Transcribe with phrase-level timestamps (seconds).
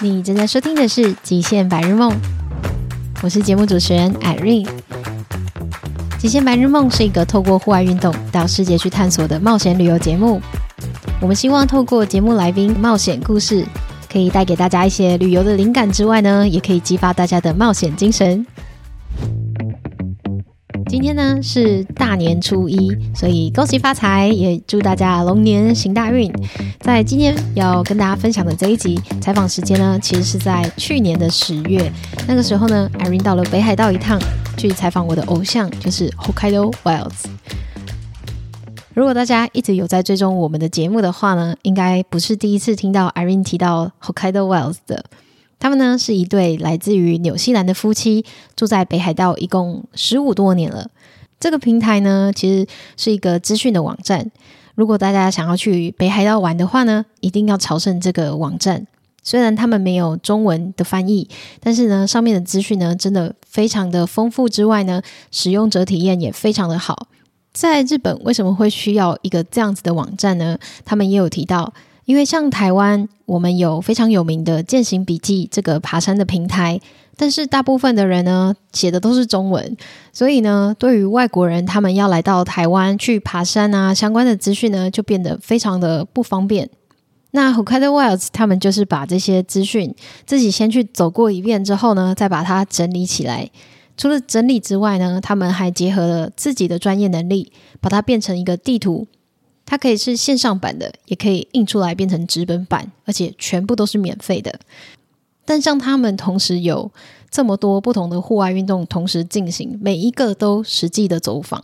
[0.00, 2.12] 你正在收听的是《极限白日梦》，
[3.20, 4.64] 我是节目主持人 Irene。
[6.20, 10.40] 《极限白日梦》是一个透过户外运动到世界去探索的冒险旅游节目。
[11.20, 13.66] 我们希望透过节目来宾冒险故事，
[14.08, 18.46] 可以带给大家一些旅游的灵感之外呢，也可以激发大家的冒险精神。
[20.88, 26.32] 今天呢是大年初一，所以恭喜发财，也祝大家龙年行大运。
[26.80, 31.92] 在今天要跟大家分享的这一集采访时间呢，其实是在去年的十月，
[32.26, 34.18] 那个时候呢，Irene 到了北海道一趟，
[34.56, 37.26] 去采访我的偶像，就是 Hokkaido Wilds。
[38.94, 45.04] 如果大家一直有在追踪我们的节目的话呢，应该不是第一次听到 Irene 提到 Hokkaido Wilds 的。
[45.58, 50.88] 他们呢是一对来自于纽西兰的夫妻，住在北海道一共十五多年了。
[51.40, 54.30] 这个平台呢，其实是一个资讯的网站。
[54.74, 58.86] 如果大家想要去北海道玩的话呢，一定要朝圣这个网站。
[59.24, 61.28] 虽然他们没有中文的翻译，
[61.60, 67.08] 但是呢，上面的资讯呢，真的非常的丰富之外呢，使用者体验也非常的好。
[67.52, 70.56] 在日本为什么会需要一个这样子的网站呢？
[70.84, 71.74] 他们也有提到。
[72.08, 76.80] 因为像台湾，我们有非常有名的践行笔记这个爬山的平台，
[77.18, 79.76] 但是大部分的人呢写的都是中文，
[80.10, 86.70] 所以呢，对于外国人他们要来到台湾去爬山啊，相关的资讯呢就变得非常的不方便。
[87.32, 89.94] 那 Hokkaido Wilds 他们就是把这些资讯
[90.24, 93.50] 自己先去走过一遍之后呢，再把它整理起来。
[93.98, 99.06] 除了整理之外呢，他们还结合了自己的专业能力，把它变成一个地图。
[99.70, 104.58] 它可以是线上版的，也可以印出来变成纸本版，而且全部都是免费的。
[105.44, 106.90] 但像他们同时有
[107.30, 111.62] 这么多不同的户外运动同时进行，每一个都实际的走访，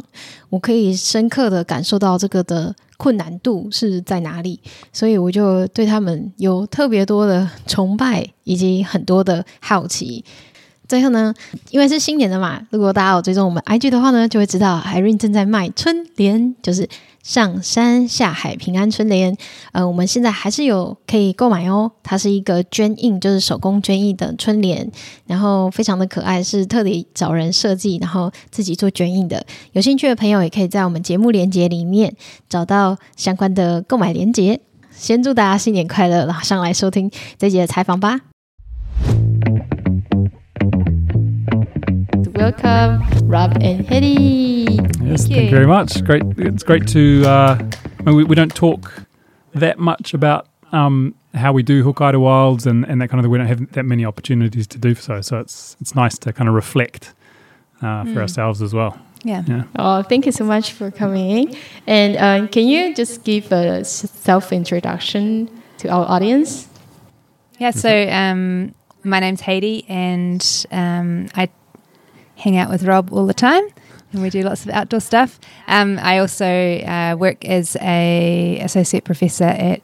[0.51, 4.61] 我可以深刻的感受到这个的困难度是在哪里，
[4.93, 10.23] 所以我就对他们有特别多的崇拜以及很多的好奇。
[10.89, 11.35] 最后呢，
[11.71, 16.89] 因为是新年的嘛，如果大家有追踪我们 IG 的话呢，就会知道 Irene 正在卖春联，就是
[17.23, 19.35] 上山下海平安春联。
[19.73, 21.91] 呃，我们现在还是有可以购买哦。
[22.03, 24.91] 它是一个捐印，就是手工捐印的春联，
[25.27, 29.45] 然后非常的可爱，是特地找人设计，然后自己做捐印的。
[29.73, 32.15] 有兴趣的朋友也可以在我们节目链接里面
[32.49, 34.61] 找到相关的购买链接。
[34.95, 38.34] 先祝大家新年快乐，然后上来收听这节的采访吧。
[42.37, 44.69] Welcome, Rob and Haidee.
[45.09, 45.37] Yes, thank you.
[45.37, 46.05] thank you very much.
[46.05, 46.23] Great.
[46.37, 47.25] It's great to.
[47.25, 47.71] Uh,
[48.07, 49.07] we, we don't talk
[49.55, 53.31] that much about um, how we do Hokkaido Wilds and, and that kind of thing.
[53.31, 55.21] We don't have that many opportunities to do so.
[55.21, 57.15] So it's it's nice to kind of reflect
[57.79, 58.19] uh, for mm.
[58.19, 58.99] ourselves as well.
[59.23, 59.45] Yeah.
[59.47, 59.65] yeah.
[59.77, 61.49] Oh, thank you so much for coming.
[61.49, 61.57] In.
[61.87, 66.69] And uh, can you just give a self introduction to our audience?
[67.59, 67.71] Yeah.
[67.71, 68.75] So um,
[69.05, 71.49] my name's Haidee, and um, I
[72.37, 73.65] hang out with Rob all the time,
[74.13, 75.39] and we do lots of outdoor stuff.
[75.67, 79.83] Um, I also uh, work as a associate professor at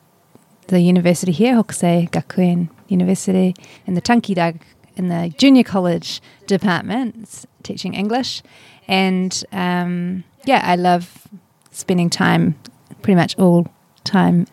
[0.69, 3.55] the university here, Hokusei Gakuen University,
[3.87, 4.60] in the Tankidag
[5.00, 8.43] in the junior college department, teaching English.
[8.87, 11.27] And um, yeah, I love
[11.71, 12.59] spending time,
[13.03, 13.66] pretty much all
[14.05, 14.47] time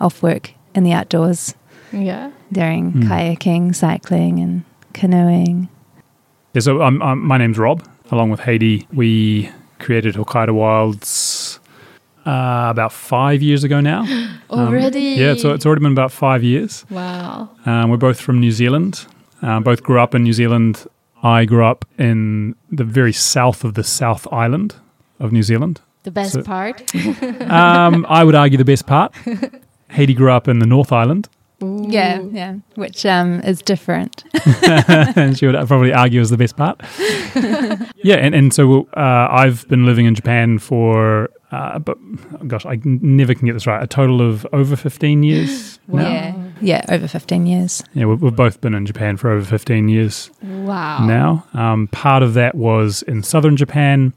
[0.00, 1.54] off work in the outdoors.
[1.92, 2.30] Yeah.
[2.52, 3.02] Doing mm.
[3.04, 5.68] kayaking, cycling, and canoeing.
[6.56, 7.86] Yeah, so um, um, my name's Rob.
[8.10, 11.60] Along with Haidee, we created Hokkaido Wilds
[12.24, 14.06] uh, about five years ago now.
[14.50, 15.12] already?
[15.12, 16.86] Um, yeah, it's, it's already been about five years.
[16.88, 17.50] Wow.
[17.66, 19.04] Um, we're both from New Zealand.
[19.42, 20.86] Uh, both grew up in New Zealand.
[21.22, 24.76] I grew up in the very south of the South Island
[25.20, 25.82] of New Zealand.
[26.04, 26.94] The best so, part?
[27.50, 29.12] um, I would argue the best part.
[29.90, 31.28] Haidee grew up in the North Island.
[31.62, 31.86] Ooh.
[31.88, 34.24] Yeah, yeah, which um, is different.
[34.62, 36.82] and she would probably argue is the best part.
[38.04, 41.96] yeah, and, and so uh, I've been living in Japan for, uh, but
[42.46, 43.82] gosh, I never can get this right.
[43.82, 46.02] A total of over 15 years wow.
[46.02, 46.10] now.
[46.10, 47.82] Yeah, yeah, over 15 years.
[47.94, 50.30] Yeah, we've, we've, both been in Japan for over 15 years.
[50.42, 51.06] Wow.
[51.06, 54.12] Now, um, part of that was in southern Japan.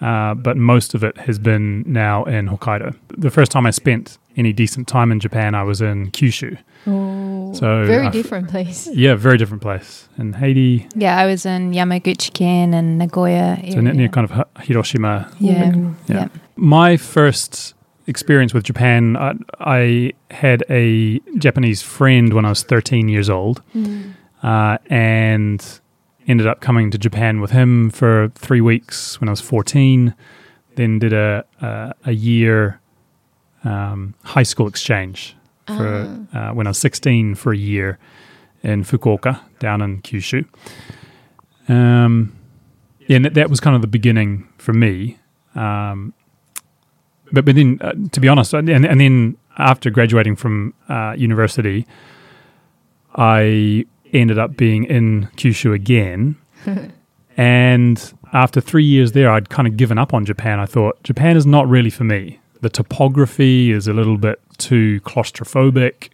[0.00, 2.92] Uh, but most of it has been now in Hokkaido.
[3.16, 6.58] The first time I spent any decent time in Japan, I was in Kyushu.
[6.86, 8.88] Oh, so very different place.
[8.92, 10.08] Yeah, very different place.
[10.18, 10.90] In Haidee.
[10.94, 13.58] Yeah, I was in Yamaguchi-ken and Nagoya.
[13.58, 13.72] Area.
[13.72, 15.30] So near kind of Hiroshima.
[15.38, 15.74] Yeah.
[15.74, 15.92] yeah.
[16.08, 16.28] yeah.
[16.56, 17.74] My first
[18.06, 23.62] experience with Japan, I, I, had a Japanese friend when I was 13 years old,
[23.74, 24.12] mm.
[24.42, 25.80] uh, and
[26.26, 30.14] ended up coming to Japan with him for three weeks when I was 14.
[30.74, 32.80] Then did a a, a year
[33.64, 35.36] um, high school exchange
[35.66, 36.38] for uh.
[36.38, 37.98] Uh, when I was 16 for a year
[38.62, 40.46] in Fukuoka, down in Kyushu.
[41.68, 42.36] Um,
[43.06, 45.18] yeah, and that, that was kind of the beginning for me.
[45.54, 46.14] Um,
[47.32, 51.86] but but then, uh, to be honest, and, and then after graduating from uh, university,
[53.14, 56.36] I ended up being in Kyushu again.
[57.36, 60.60] and after three years there, I'd kind of given up on Japan.
[60.60, 62.38] I thought Japan is not really for me.
[62.62, 66.08] The topography is a little bit too claustrophobic.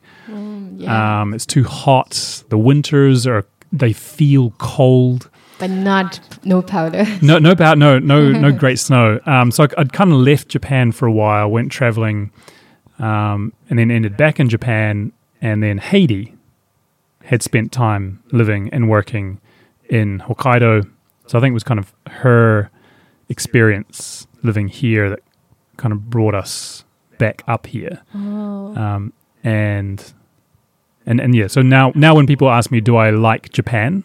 [0.77, 1.21] Yeah.
[1.23, 2.43] Um, it's too hot.
[2.49, 5.31] The winters are they feel cold.
[5.59, 7.05] but not no powder.
[7.23, 9.21] No, no about no, no, no great snow.
[9.27, 12.31] Um, so I, I'd kind of left Japan for a while, went traveling,
[12.99, 15.13] um, and then ended back in Japan.
[15.41, 16.35] And then Haidee
[17.25, 19.41] had spent time living and working
[19.91, 20.89] in Hokkaido.
[21.27, 22.71] So I think it was kind of her
[23.29, 25.21] experience living here that
[25.79, 26.85] kind of brought us
[27.19, 28.03] back up here.
[28.15, 28.77] Oh.
[28.77, 30.13] Um, and
[31.07, 34.05] and and yeah, so now now when people ask me, do I like Japan?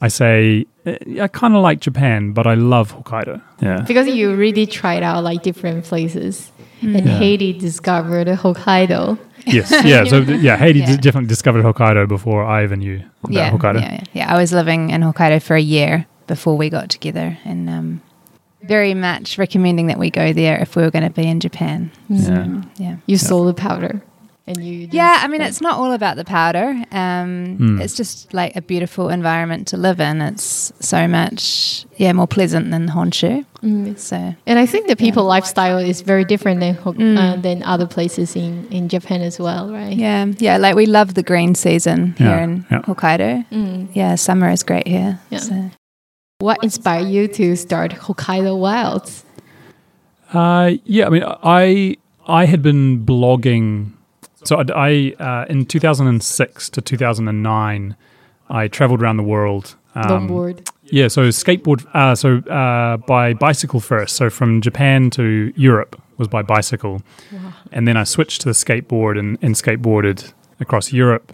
[0.00, 3.42] I say eh, I kind of like Japan, but I love Hokkaido.
[3.60, 6.52] Yeah, Because you really tried out like different places.
[6.82, 7.18] And Yeah.
[7.20, 9.18] Haidee discovered Hokkaido.
[9.46, 10.04] yes, yeah.
[10.04, 10.86] So yeah, Haidee Yeah.
[10.86, 13.80] d- definitely discovered Hokkaido before I even knew about yeah, Hokkaido.
[13.82, 14.34] yeah, yeah, yeah.
[14.34, 18.00] I was living in Hokkaido for a year before we got together, and um,
[18.74, 21.90] very much recommending that we go there if we were going to be in Japan.
[22.26, 22.62] So, Yeah.
[22.84, 22.96] yeah.
[23.10, 23.94] You saw the powder.
[24.46, 26.68] And you Yeah, I mean, it's not all about the powder.
[27.02, 27.30] Um,
[27.60, 27.80] Hmm.
[27.82, 30.20] It's just like a beautiful environment to live in.
[30.30, 33.44] It's so much, yeah, more pleasant than Honshu.
[33.62, 33.96] Mm.
[33.98, 34.16] So,
[34.50, 37.16] And I think the people lifestyle is very different than Hok- Mm.
[37.18, 39.96] uh, than other places in, in Japan as well, right?
[39.96, 42.82] yeah, yeah, like we love the green season here Yeah, in yeah.
[42.88, 43.44] Hokkaido.
[43.52, 43.86] Mm.
[43.94, 45.18] Yeah, summer is great here.
[45.30, 45.40] Yeah.
[45.48, 45.54] So.
[46.40, 49.24] What inspired you to start Hokkaido Wilds?
[50.32, 51.96] Uh, yeah, I mean, I
[52.26, 53.92] I had been blogging.
[54.44, 54.64] So I,
[55.18, 57.94] I uh, in 2006 to 2009,
[58.48, 59.76] I traveled around the world.
[59.94, 60.66] um, Longboard.
[60.84, 61.84] Yeah, so skateboard.
[61.94, 64.16] Uh, so uh, by bicycle first.
[64.16, 67.02] So from Japan to Europe was by bicycle,
[67.32, 67.52] Wow.
[67.70, 71.32] and then I switched to the skateboard and, and skateboarded across Europe,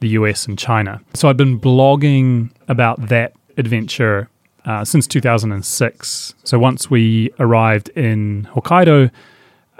[0.00, 1.00] the US, and China.
[1.14, 4.28] So I've been blogging about that adventure
[4.64, 6.34] uh, since 2006.
[6.44, 9.10] So once we arrived in Hokkaido,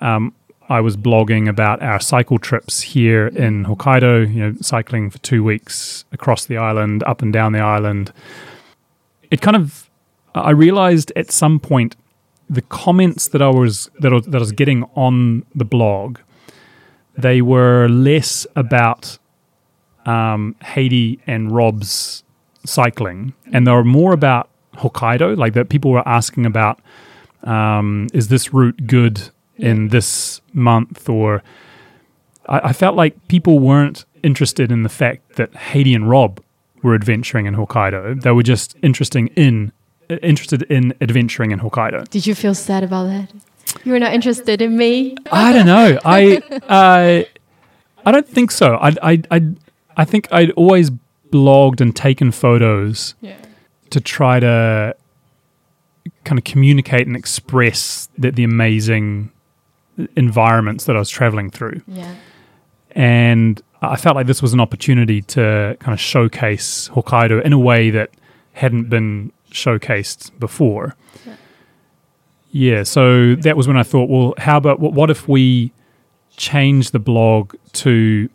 [0.00, 0.34] um,
[0.68, 4.32] I was blogging about our cycle trips here in Hokkaido.
[4.32, 8.12] You know, cycling for two weeks across the island, up and down the island.
[9.30, 9.90] It kind of,
[10.34, 11.96] I realized at some point,
[12.48, 16.18] the comments that I was that I, that I was getting on the blog,
[17.16, 19.18] they were less about
[20.06, 22.22] um, Haidee and Rob's
[22.64, 25.36] cycling, and they were more about Hokkaido.
[25.36, 26.80] Like that, people were asking about,
[27.42, 31.08] um, is this route good in this month?
[31.08, 31.42] Or
[32.48, 36.40] I, I felt like people weren't interested in the fact that Haidee and Rob
[36.82, 38.20] were adventuring in Hokkaido.
[38.22, 39.72] They were just interesting in
[40.22, 42.08] interested in adventuring in Hokkaido.
[42.10, 43.32] Did you feel sad about that?
[43.84, 45.16] You were not interested in me?
[45.32, 45.98] I don't know.
[46.04, 46.36] I
[46.68, 47.24] uh,
[48.06, 48.76] I don't think so.
[48.76, 49.40] I I I
[49.96, 50.90] I think I'd always
[51.30, 53.36] blogged and taken photos Yeah.
[53.94, 54.96] To try to
[56.24, 59.30] kind of communicate and express the, the amazing
[60.16, 61.80] environments that I was traveling through.
[61.86, 62.12] Yeah.
[62.90, 67.58] And I felt like this was an opportunity to kind of showcase Hokkaido in a
[67.58, 68.10] way that
[68.54, 70.96] hadn't been showcased before.
[71.24, 71.36] Yeah.
[72.50, 75.72] Yeah, so that was when I thought, well, how about what, what if we
[76.36, 77.54] change the blog
[77.84, 78.28] to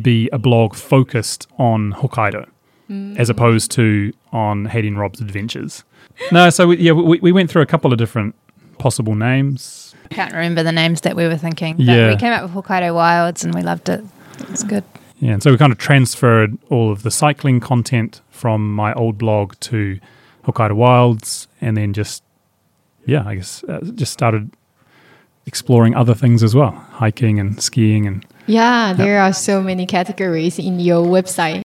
[0.00, 2.48] be a blog focused on Hokkaido
[2.90, 5.84] as opposed to on Haidee and Rob's adventures?
[6.32, 8.34] no, so we, yeah, we, we went through a couple of different
[8.78, 9.94] possible names.
[10.10, 11.76] I can't remember the names that we were thinking.
[11.76, 12.10] But Yeah.
[12.10, 14.04] we came up with Hokkaido Wilds and we loved it.
[14.50, 14.82] It's good.
[15.20, 19.18] Yeah, and so we kind of transferred all of the cycling content from my old
[19.18, 20.00] blog to
[20.44, 22.22] Hokkaido Wilds, and then just,
[23.06, 24.50] yeah, I guess uh, just started
[25.46, 30.58] exploring other things as well, hiking and skiing, and Yeah, there are so many categories
[30.58, 31.62] in your website.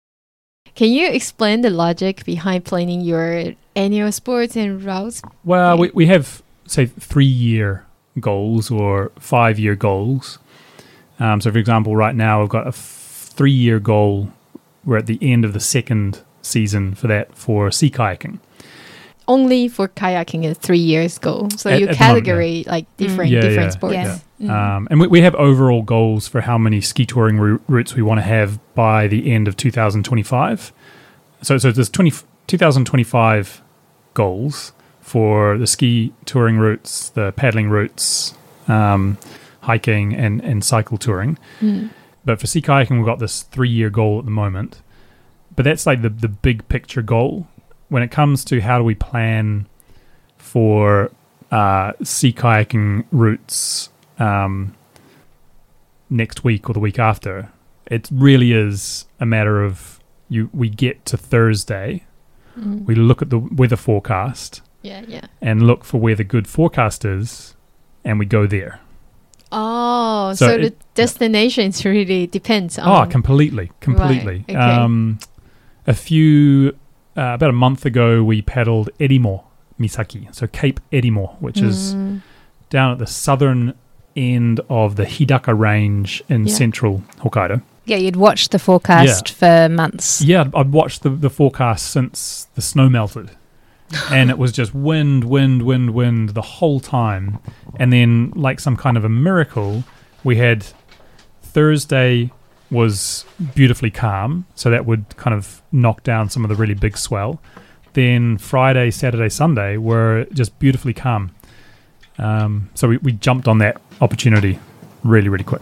[0.81, 5.21] Can you explain the logic behind planning your annual sports and routes?
[5.43, 7.85] well, we we have say three year
[8.19, 10.39] goals or five year goals.
[11.19, 14.31] Um, so, for example, right now I've got a three year goal.
[14.83, 18.39] We're at the end of the second season for that for sea kayaking.
[19.27, 21.51] Only for kayaking is three years goal.
[21.57, 23.93] So At- you at the moment, category like different Yeah, different yeah, sports.
[23.93, 24.17] yeah.
[24.41, 24.49] Mm.
[24.49, 28.17] Um, and we, we have overall goals for how many ski touring routes we want
[28.17, 30.73] to have by the end of 2025.
[31.43, 32.11] So, so there's 20,
[32.47, 33.61] 2025
[34.13, 38.33] goals for the ski touring routes, the paddling routes,
[38.67, 39.17] um,
[39.61, 41.37] hiking, and, and cycle touring.
[41.59, 41.89] Mm.
[42.25, 44.81] But for sea kayaking, we've got this three year goal at the moment.
[45.55, 47.47] but that's like the the big picture goal.
[47.89, 49.67] When it comes to how do we plan
[50.37, 51.11] for
[51.51, 53.89] uh, sea kayaking routes
[54.21, 54.73] um,
[56.09, 57.49] next week or the week after,
[57.87, 59.99] it really is a matter of
[60.29, 60.49] you.
[60.53, 62.03] We get to Thursday,
[62.59, 62.83] Mm.
[62.85, 65.21] we look at the weather forecast Yeah, yeah.
[65.41, 67.55] and look for where the good forecast is,
[68.03, 68.81] and we go there.
[69.53, 72.87] Oh, So so, the it- destinations really depends on.
[73.07, 74.43] Oh, completely, completely.
[74.49, 74.55] okay.
[74.55, 75.19] Um,
[75.87, 76.75] a few
[77.17, 79.43] uh, about a month ago, we paddled Erimo
[79.79, 82.21] Misaki, so Cape Erimo, which is Mm,
[82.69, 83.73] down at the southern
[84.15, 86.53] end of the Hidaka Range in Yeah.
[86.53, 87.61] central Hokkaido.
[87.85, 90.21] Yeah, you'd watched the forecast for months.
[90.21, 93.31] Yeah, I'd- I'd watched the, the forecast since the snow melted.
[94.11, 97.39] and it was just wind, wind, wind, wind the whole time.
[97.77, 99.83] And then, like some kind of a miracle,
[100.23, 100.65] we had
[101.41, 102.31] Thursday
[102.69, 106.97] was beautifully calm, so that would kind of knock down some of the really big
[106.97, 107.41] swell.
[107.93, 111.31] Then Friday, Saturday, Sunday were just beautifully calm.
[112.17, 114.59] Um, so we, we jumped on that opportunity
[115.03, 115.61] really, really quick.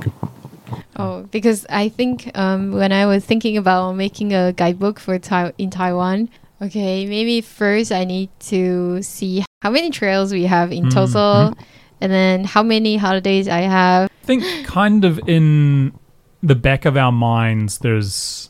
[0.95, 5.53] Oh, because I think um, when I was thinking about making a guidebook for tai-
[5.57, 6.29] in Taiwan,
[6.61, 11.53] okay, maybe first I need to see how many trails we have in Mm, total,
[12.01, 14.09] and then how many holidays I have.
[14.23, 15.93] I think kind of in
[16.41, 18.49] the back of our minds there's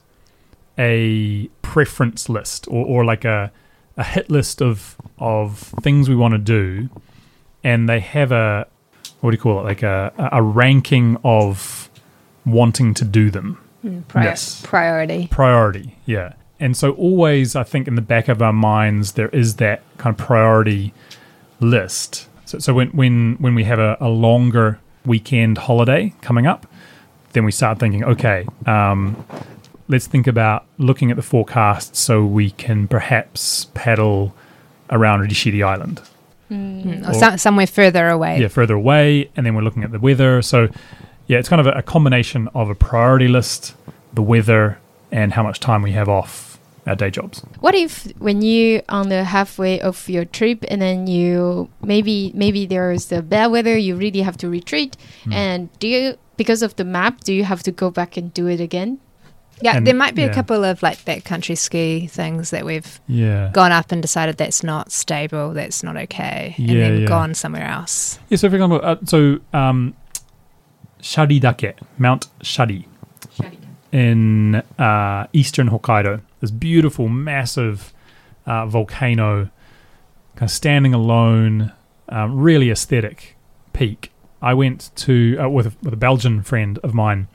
[0.77, 3.51] a preference list or, or like a,
[3.97, 6.89] a hit list of of things we want to do
[7.63, 8.67] and they have a
[9.21, 9.63] what do you call it?
[9.63, 11.89] Like a, a ranking of
[12.45, 13.57] wanting to do them.
[13.85, 14.61] Mm, Yes.
[14.65, 15.27] Priority.
[15.31, 16.33] priority yeah.
[16.59, 20.13] And so always i think in the back of our minds there is that kind
[20.19, 20.93] of priority
[21.61, 22.27] list.
[22.45, 26.65] So, so when, when when we have a, a longer weekend holiday coming up
[27.33, 29.23] then we start thinking okay um,
[29.87, 34.33] let's think about looking at the forecast so we can perhaps paddle
[34.89, 36.01] around Rishiri Island
[36.51, 38.39] Mm, or Or- some, somewhere further away.
[38.41, 40.41] yeah, further away, and then we're looking at the weather.
[40.41, 40.69] So,
[41.27, 43.75] yeah, it's kind of a, a combination of a priority list,
[44.13, 44.77] the weather,
[45.11, 47.43] and how much time we have off our day jobs.
[47.59, 52.65] What if when you're on the halfway of your trip and then you maybe maybe
[52.65, 55.33] there's the bad weather, you really have to retreat, Hmm.
[55.33, 58.47] and do you because of the map, do you have to go back and do
[58.47, 58.97] it again?
[59.61, 60.29] Yeah, And- there might be yeah.
[60.29, 63.49] a couple of like backcountry ski things that we've Yeah.
[63.53, 67.07] gone up and decided that's not stable, that's not okay, and Yeah, then yeah.
[67.07, 68.19] gone somewhere else.
[68.29, 68.37] Yeah.
[68.37, 69.93] So, for example, uh, so um,
[71.01, 72.87] Sharidake, Mount Shari,
[73.91, 77.93] in uh, eastern Hokkaido, this beautiful, massive
[78.45, 79.49] uh, volcano,
[80.35, 81.71] kind of standing alone,
[82.09, 83.35] um, really aesthetic
[83.73, 84.11] peak.
[84.41, 87.27] I went to uh, with with a Belgian friend of mine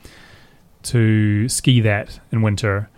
[0.85, 2.89] to ski that in winter.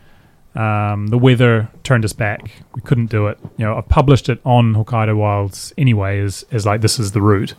[0.55, 2.51] Um, the weather turned us back.
[2.73, 3.37] We couldn't do it.
[3.57, 7.21] You know, I've published it on Hokkaido Wilds anyway, as as like this is the
[7.21, 7.53] route.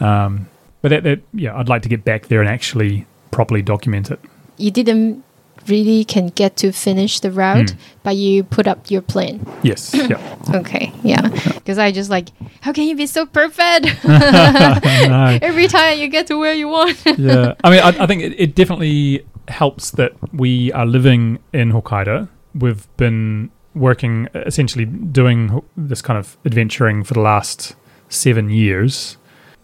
[0.00, 0.48] Um,
[0.82, 4.20] but that, that yeah, I'd like to get back there and actually properly document it.
[4.56, 5.24] You didn't
[5.68, 7.76] really can get to finish the route, Hmm.
[8.04, 9.44] but you put up your plan.
[9.62, 9.92] Yes.
[9.94, 10.36] yeah.
[10.54, 11.28] Okay, yeah.
[11.54, 12.28] Because I just like,
[12.60, 13.88] how can you be so perfect?
[14.04, 15.38] No.
[15.42, 16.96] Every time you get to where you want.
[17.18, 17.54] yeah.
[17.64, 22.28] I mean, I, I think it, it definitely helps that we are living in Hokkaido.
[22.54, 27.74] We've been working, essentially doing this kind of adventuring for the last
[28.08, 29.16] seven years.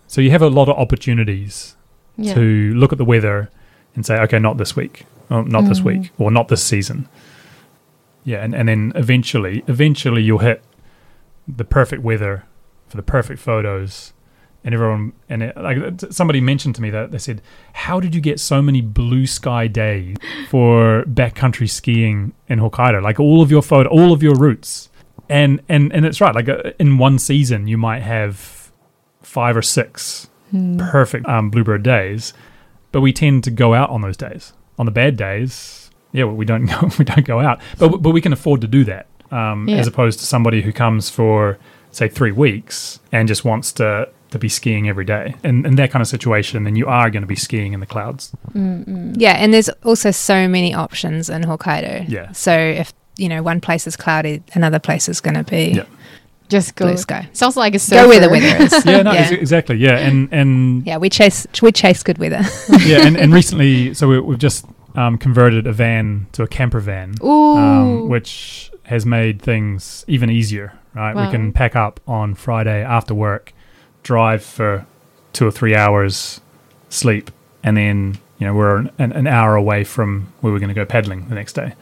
[0.06, 1.76] So you have a lot of opportunities
[2.16, 2.34] yeah.
[2.34, 3.50] to look at the weather
[3.94, 5.84] and say, okay, not this week, or not this Mm.
[5.84, 7.08] week, or not this season.
[8.24, 10.62] Yeah, and, and then eventually, eventually you'll hit
[11.48, 12.44] the perfect weather
[12.88, 14.12] for the perfect photos,
[14.64, 15.78] and everyone and it, like
[16.10, 17.42] somebody mentioned to me that they said,
[17.72, 20.16] "How did you get so many blue sky days
[20.48, 23.02] for backcountry skiing in Hokkaido?
[23.02, 24.88] Like all of your photo, all of your routes."
[25.28, 26.34] And and and it's right.
[26.34, 28.70] Like uh, in one season, you might have
[29.22, 30.76] five or six Hmm.
[30.76, 32.34] perfect um, bluebird days,
[32.92, 34.52] but we tend to go out on those days.
[34.78, 38.10] On the bad days, yeah, well, we don't go we don't go out, but but
[38.10, 39.76] we can afford to do that um, Yeah.
[39.78, 41.56] as opposed to somebody who comes for
[41.90, 45.34] say three weeks and just wants to to be skiing every day.
[45.44, 47.86] In, in that kind of situation, then you are going to be skiing in the
[47.86, 48.32] clouds.
[48.54, 49.14] Mm-mm.
[49.16, 52.08] Yeah, and there's also so many options in Hokkaido.
[52.08, 52.32] Yeah.
[52.32, 55.84] So if you know one place is cloudy, another place is going to be Yeah.
[56.48, 56.86] Just go.
[56.86, 57.28] blue sky.
[57.32, 58.02] Sounds like a surfer.
[58.02, 58.84] Go where the weather is.
[58.84, 59.20] Yeah, no, Yeah.
[59.20, 59.76] ex- exactly.
[59.76, 62.42] Yeah, and and Yeah, we chase we chase good weather.
[62.84, 66.80] yeah, and, and recently, so we, we've just um, converted a van to a camper
[66.80, 67.14] van.
[67.24, 67.56] Ooh.
[67.56, 70.74] um, which has made things even easier.
[70.94, 73.54] Right, we can pack up on Friday after work,
[74.02, 74.86] drive for
[75.32, 76.40] two or three hours,
[76.88, 77.30] sleep,
[77.62, 80.84] and then you know we're an, an hour away from where we're going to go
[80.84, 81.74] paddling the next day.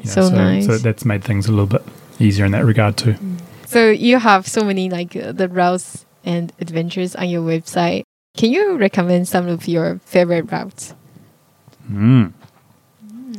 [0.00, 0.66] You know, So nice.
[0.66, 1.82] So that's made things a little bit
[2.18, 3.16] easier in that regard too.
[3.66, 8.04] So you have so many like uh, the routes and adventures on your website.
[8.36, 10.94] Can you recommend some of your favorite routes?
[11.90, 12.32] Mm.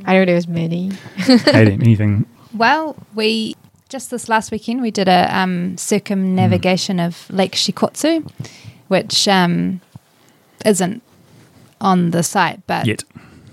[0.05, 0.91] I don't know there's many.
[1.25, 2.25] Katie, anything?
[2.53, 3.55] Well, we
[3.89, 8.29] just this last weekend we did a um, circumnavigation of Lake Shikotsu,
[8.88, 9.81] which um,
[10.65, 11.01] isn't
[11.81, 13.03] on the site, but Yet.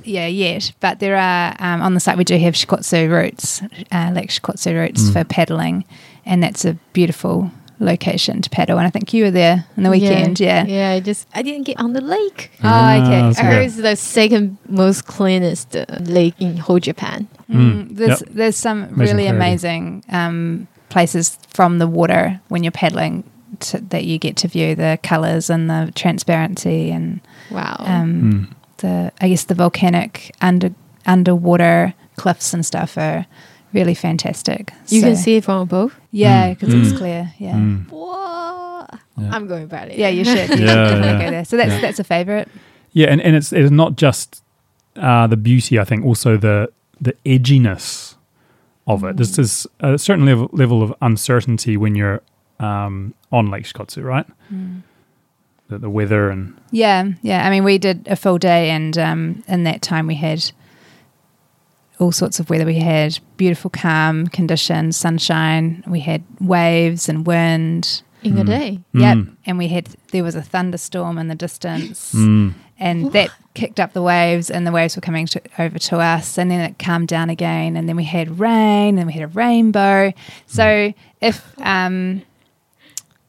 [0.05, 0.73] yeah, yet.
[0.81, 4.75] But there are um, on the site we do have Shikotsu routes, uh, Lake Shikotsu
[4.77, 5.13] routes Mm.
[5.13, 5.85] for paddling,
[6.25, 8.79] and that's a beautiful location to paddle.
[8.79, 10.65] And I think you were there on the weekend, yeah.
[10.67, 12.51] Yeah, I just I didn't get on the lake.
[12.59, 13.21] Oh, Ah, okay.
[13.21, 13.43] I okay.
[13.43, 17.29] heard it's the second most cleanest uh, lake in whole Japan.
[17.51, 17.57] Mm.
[17.57, 18.31] Mm, there's Yep.
[18.35, 19.37] there's some Amazing really clarity.
[19.37, 23.23] amazing um, places from the water when you're paddling
[23.61, 27.77] to, that you get to view the colours and the transparency and Wow.
[27.87, 28.55] um, Mm.
[28.79, 30.71] the I guess the volcanic under
[31.07, 33.27] underwater cliffs and stuff are
[33.73, 34.73] really fantastic.
[34.89, 35.93] you So- can see it from above.
[36.11, 36.59] yeah, Mm.
[36.59, 36.99] because it's Mm.
[36.99, 37.33] clear.
[37.39, 37.89] Yeah, Mm.
[37.91, 38.87] Whoa!
[39.19, 39.31] Yeah.
[39.35, 39.91] I'm going back.
[39.97, 40.59] yeah, you should.
[40.59, 41.25] You Yeah, definitely yeah.
[41.25, 41.45] go there.
[41.45, 41.81] So that's Yeah.
[41.81, 42.49] that's a favourite.
[42.93, 44.43] Yeah, and, and it's it's not just
[44.97, 45.79] uh, the beauty.
[45.79, 46.69] I think also the
[47.01, 48.15] the edginess
[48.87, 49.17] of it.
[49.17, 52.23] There's, there's a certain level level of uncertainty when you're
[52.61, 54.27] um, on Lake Shikotsu, right?
[55.69, 57.45] The, the weather and Yeah, yeah.
[57.47, 60.53] I mean, we did a full day, and um, in that time, we had
[61.99, 62.65] all sorts of weather.
[62.67, 65.83] We had beautiful, calm conditions, sunshine.
[65.87, 68.03] We had waves and wind.
[68.23, 68.47] In a Mm.
[68.47, 68.81] day.
[68.95, 69.37] Yep, Mm.
[69.47, 72.55] and we had there was a thunderstorm in the distance, Mm.
[72.79, 76.39] and that kicked up the waves, and the waves were coming to, over to us,
[76.39, 79.29] and then it calmed down again, and then we had rain, and we had a
[79.29, 80.13] rainbow.
[80.47, 82.23] So if um,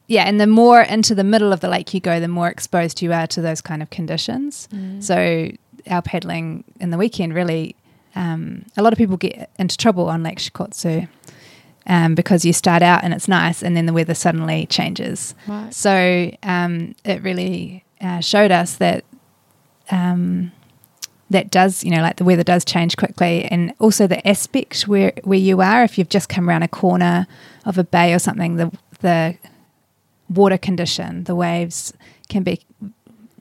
[0.06, 3.02] yeah, and the more into the middle of the lake you go, the more exposed
[3.02, 4.68] you are to those kind of conditions.
[5.00, 5.50] So
[5.90, 7.74] our paddling in the weekend really,
[8.14, 11.08] um, a lot of people get into trouble on Lake Shikotsu
[11.86, 15.34] um, because you start out and it's nice, and then the weather suddenly changes.
[15.46, 15.74] Right.
[15.74, 19.04] So um, it really uh, showed us that
[19.90, 20.52] um,
[21.30, 25.12] that does, you know, like the weather does change quickly, and also the aspect where
[25.24, 25.84] where you are.
[25.84, 27.26] If you've just come around a corner
[27.66, 28.70] of a bay or something, the
[29.00, 29.36] the
[30.28, 31.92] water condition, the waves
[32.28, 32.60] can be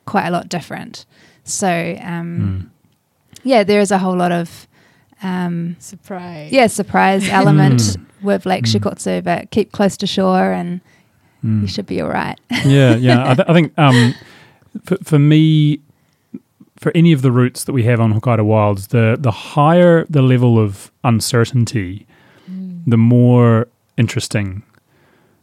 [0.05, 1.05] quite a lot different.
[1.43, 2.69] So um, Mm.
[3.43, 4.67] yeah, there is a whole lot of
[5.23, 6.51] um, Surprise.
[6.51, 7.97] yeah surprise element Mm.
[8.21, 8.79] with Lake Mm.
[8.79, 10.81] Shikotsu, but keep close to shore and
[11.45, 11.61] Mm.
[11.61, 12.39] you should be all right.
[12.65, 13.29] yeah, yeah.
[13.31, 14.13] I, th- I think um,
[14.83, 15.79] for, for me,
[16.77, 20.21] for any of the routes that we have on Hokkaido Wilds, the the higher the
[20.21, 22.05] level of uncertainty,
[22.49, 22.83] Mm.
[22.87, 24.63] the more interesting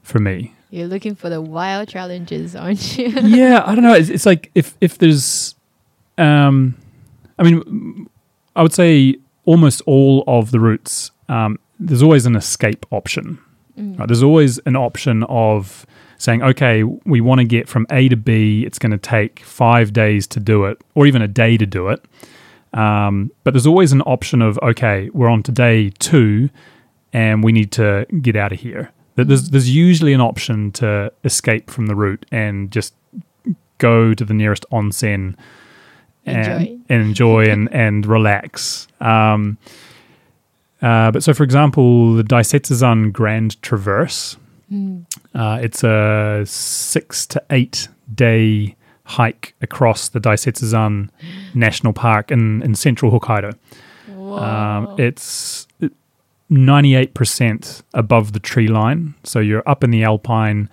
[0.03, 0.53] for me.
[0.71, 3.09] You're looking for the wild challenges, aren't you?
[3.23, 3.93] yeah, I don't know.
[3.95, 5.55] It's, it's like if if there's,
[6.19, 6.75] um,
[7.39, 8.09] I mean,
[8.57, 11.11] I would say almost all of the routes.
[11.29, 13.39] Um, there's always an escape option.
[13.79, 13.99] Mm.
[13.99, 14.09] Right?
[14.09, 15.85] There's always an option of
[16.19, 18.65] saying, okay, we want to get from A to B.
[18.65, 21.89] It's going to take five days to do it, or even a day to do
[21.89, 22.05] it.
[22.73, 26.51] Um, but there's always an option of, okay, we're on to day two,
[27.13, 28.91] and we need to get out of here.
[29.17, 32.95] There's there's usually an option to escape from the route and just
[33.79, 35.37] go to the nearest onsen
[36.27, 36.81] and Enjoy.
[36.89, 38.89] and, enjoy and, and relax.
[39.01, 39.59] Um,
[40.83, 44.37] uh, but so, for example, the Daisetsuzan Grand Traverse,
[44.75, 45.07] Mm.
[45.35, 51.11] uh, it's a six to eight day hike across the Daisetsuzan
[51.55, 53.55] National Park in, in central Hokkaido.
[54.11, 55.69] Um, it's
[56.51, 59.15] 98% above the tree line.
[59.23, 60.69] So you're up in the alpine,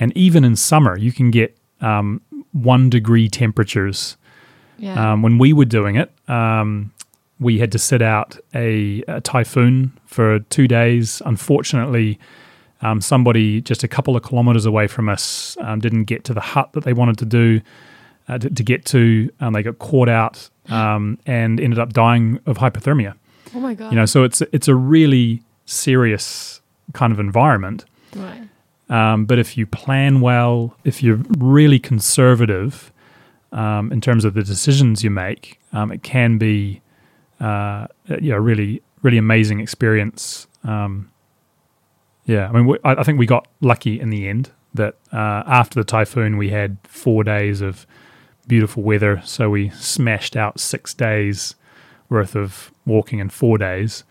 [0.00, 2.20] and even in summer, you can get um,
[2.52, 4.16] one degree temperatures.
[4.78, 5.12] yeah.
[5.12, 6.92] Um, when we were doing it, um,
[7.38, 11.20] we had to sit out a, a typhoon for two days.
[11.26, 12.18] Unfortunately,
[12.82, 16.40] um, somebody just a couple of kilometers away from us um, didn't get to the
[16.40, 17.60] hut that they wanted to do
[18.28, 19.30] uh, to, to get to.
[19.40, 23.14] and they got caught out um, and ended up dying of hypothermia.
[23.54, 23.92] oh my god.
[23.92, 26.60] You know, so it's it's a really serious
[26.92, 27.84] kind of environment.
[28.16, 28.48] right.
[28.90, 32.92] Um, but if you plan well, if you're really conservative
[33.50, 36.82] um, in terms of the decisions you make, um, it can be
[37.40, 37.86] uh,
[38.20, 40.46] yeah, a really really amazing experience.
[40.64, 41.11] Um,
[42.24, 45.42] yeah, I mean, we, I, I think we got lucky in the end that uh,
[45.46, 47.86] after the typhoon we had four days of
[48.46, 51.54] beautiful weather, so we smashed out six days
[52.08, 54.04] worth of walking in four days.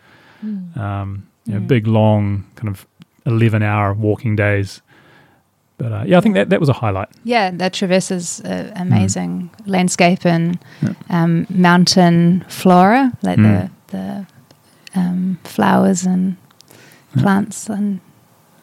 [0.45, 0.77] Mm.
[0.77, 1.67] Um, you know, Mm.
[1.67, 2.85] big long kind of
[3.25, 4.81] eleven hour walking days.
[5.77, 7.09] But uh, yeah, I think that that was a highlight.
[7.23, 10.59] Yeah, that traverses uh, amazing landscape and
[11.09, 13.69] um, mountain flora, like Mm.
[13.89, 14.25] the the
[14.99, 16.35] um, flowers and
[17.17, 17.99] plants and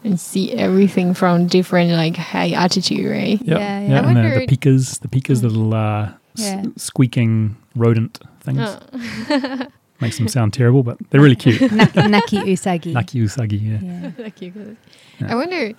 [0.04, 3.40] and see everything from different like high altitude, right?
[3.42, 3.58] Yep.
[3.58, 3.88] Yeah, yeah.
[3.88, 3.94] yeah.
[3.94, 6.62] I and the, the wondered- pikas, the pikas, the little uh, Yeah.
[6.76, 8.60] s- squeaking rodent things.
[8.62, 9.66] Oh.
[10.00, 11.60] Makes them sound terrible, but they're really cute.
[11.72, 12.92] naki, naki usagi.
[12.92, 14.12] Naki usagi, yeah.
[14.18, 14.74] Yeah.
[15.20, 15.32] Yeah.
[15.32, 15.72] I wonder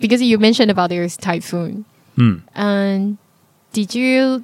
[0.00, 1.84] because you mentioned about there's typhoon.
[2.16, 2.40] Mm.
[2.54, 3.18] And
[3.74, 4.42] did you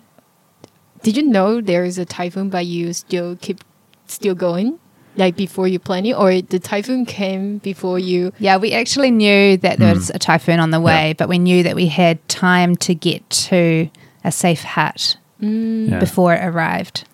[1.02, 3.64] did you know there is a typhoon, but you still keep
[4.06, 4.78] still going,
[5.16, 8.32] like before you plan it, or the typhoon came before you?
[8.38, 11.12] Yeah, we actually knew that there was a typhoon on the way, Yeah.
[11.14, 13.88] but we knew that we had time to get to
[14.24, 15.98] a safe hut Mm, Yeah.
[15.98, 17.04] before it arrived.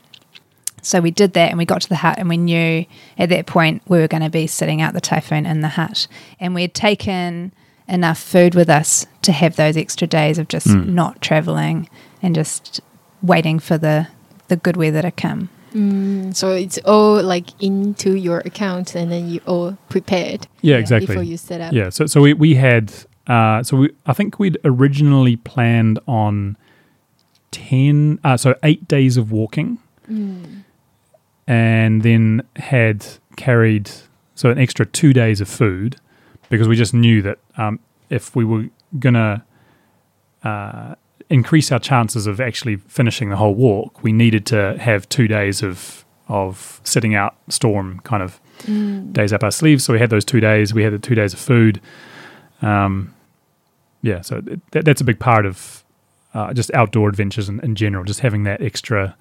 [0.80, 2.84] So we did that and we got to the hut and we knew
[3.18, 6.06] at that point we were going to be sitting out the typhoon in the hut.
[6.40, 7.52] And we had taken
[7.88, 10.88] enough food with us to have those extra days of just Mm.
[10.88, 11.88] not traveling
[12.22, 12.80] and just
[13.22, 14.08] waiting for the,
[14.48, 15.48] the good weather to come.
[15.72, 21.06] Mm, so it's all like into your account, and then you all prepared Yeah, exactly.
[21.06, 21.72] before you set up.
[21.72, 22.92] Yeah, so so we we had
[23.26, 26.56] uh, so we I think we'd originally planned on
[27.50, 29.78] ten uh, so eight days of walking,
[30.10, 30.64] Mm.
[31.46, 33.06] and then had
[33.36, 33.90] carried
[34.34, 35.96] so an extra two days of food
[36.50, 37.78] because we just knew that um,
[38.10, 38.66] if we were
[38.98, 39.44] gonna
[40.44, 40.94] uh,
[41.32, 45.62] increase our chances of actually finishing the whole walk, we needed to have two days
[45.62, 49.12] of of sitting out storm kind of Mm.
[49.12, 49.82] days up our sleeves.
[49.84, 50.72] So we had those two days.
[50.72, 51.80] We had the two days of food.
[52.60, 53.12] Um,
[54.02, 54.40] yeah, so
[54.70, 55.82] that, that's a big part of
[56.34, 58.04] uh, just outdoor adventures in, in general.
[58.04, 59.16] Just having that extra,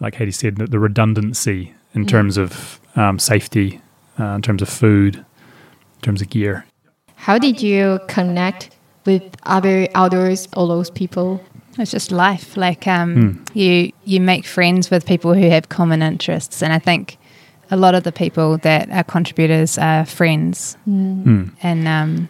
[0.00, 2.08] like Haidee said, the, the redundancy in Mm.
[2.08, 3.80] terms of um, safety,
[4.18, 6.64] uh, in terms of food, in terms of gear.
[7.14, 8.70] How did you connect
[9.06, 11.40] with other outdoors, all those people?
[11.78, 12.56] It's just life.
[12.56, 13.56] Like um, Mm.
[13.56, 17.18] you, you make friends with people who have common interests, and I think
[17.70, 20.76] a lot of the people that are contributors are friends.
[20.88, 21.24] Mm.
[21.24, 21.50] Mm.
[21.62, 22.28] And um,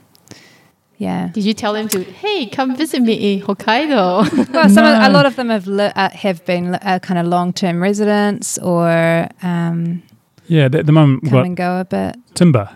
[0.97, 4.53] yeah, Did you tell them to, hey, come visit me in Hokkaido?
[4.55, 7.19] well, some of, a lot of them have li- uh, have been li- uh, kind
[7.19, 10.03] of long term residents or um,
[10.47, 12.17] Yeah, at the moment come and go a bit.
[12.35, 12.69] Timber.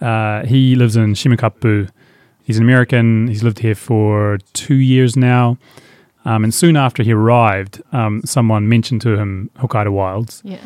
[0.00, 1.88] Uh, he lives in Shimukappu.
[2.44, 3.26] He's an American.
[3.28, 5.58] He's lived here for two years now.
[6.26, 10.40] Um, and soon after he arrived, um, someone mentioned to him Hokkaido Wilds.
[10.44, 10.58] yeah.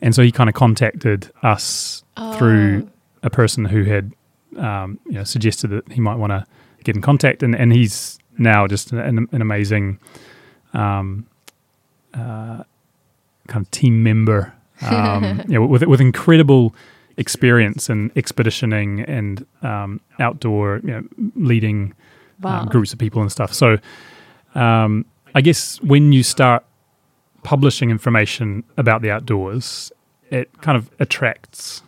[0.00, 2.02] And so he kind of contacted us
[2.38, 2.88] through Oh.
[3.22, 4.12] a person who had
[4.56, 6.44] um, you know, suggested that he might want to
[6.84, 7.42] get in contact.
[7.42, 9.98] And, and he's now just an, an, an amazing
[10.74, 11.26] um,
[12.14, 12.64] uh,
[13.48, 16.74] kind of team member um, you know, with, with incredible
[17.16, 21.02] experience in expeditioning and um, outdoor you know,
[21.36, 21.94] leading
[22.40, 22.62] Wow.
[22.62, 23.52] um, groups of people and stuff.
[23.54, 23.78] So
[24.56, 26.64] um, I guess when you start
[27.44, 29.92] publishing information about the outdoors,
[30.30, 31.82] it kind of attracts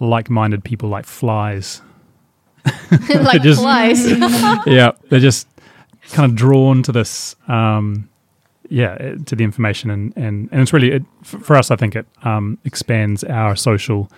[0.00, 1.80] like-minded people like flies.
[3.08, 4.04] like just- flies.
[4.66, 5.46] yeah, they're just
[6.10, 8.08] kind of drawn to this, um,
[8.68, 11.70] yeah, eh, to the information, and and, and it's really it, for us.
[11.70, 14.10] I think it um, expands our social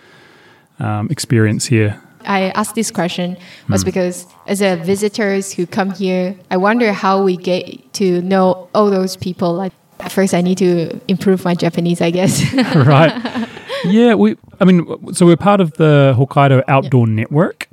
[0.81, 2.01] um, experience here.
[2.27, 3.37] I asked this question
[3.69, 3.87] was Hmm.
[3.87, 8.91] because as a visitors who come here, I wonder how we get to know all
[8.91, 9.55] those people.
[9.55, 12.53] Like at first, I need to improve my Japanese, I guess.
[12.75, 13.49] right.
[13.85, 14.37] Yeah, we.
[14.61, 17.69] I mean, so we're part of the Hokkaido Outdoor Network,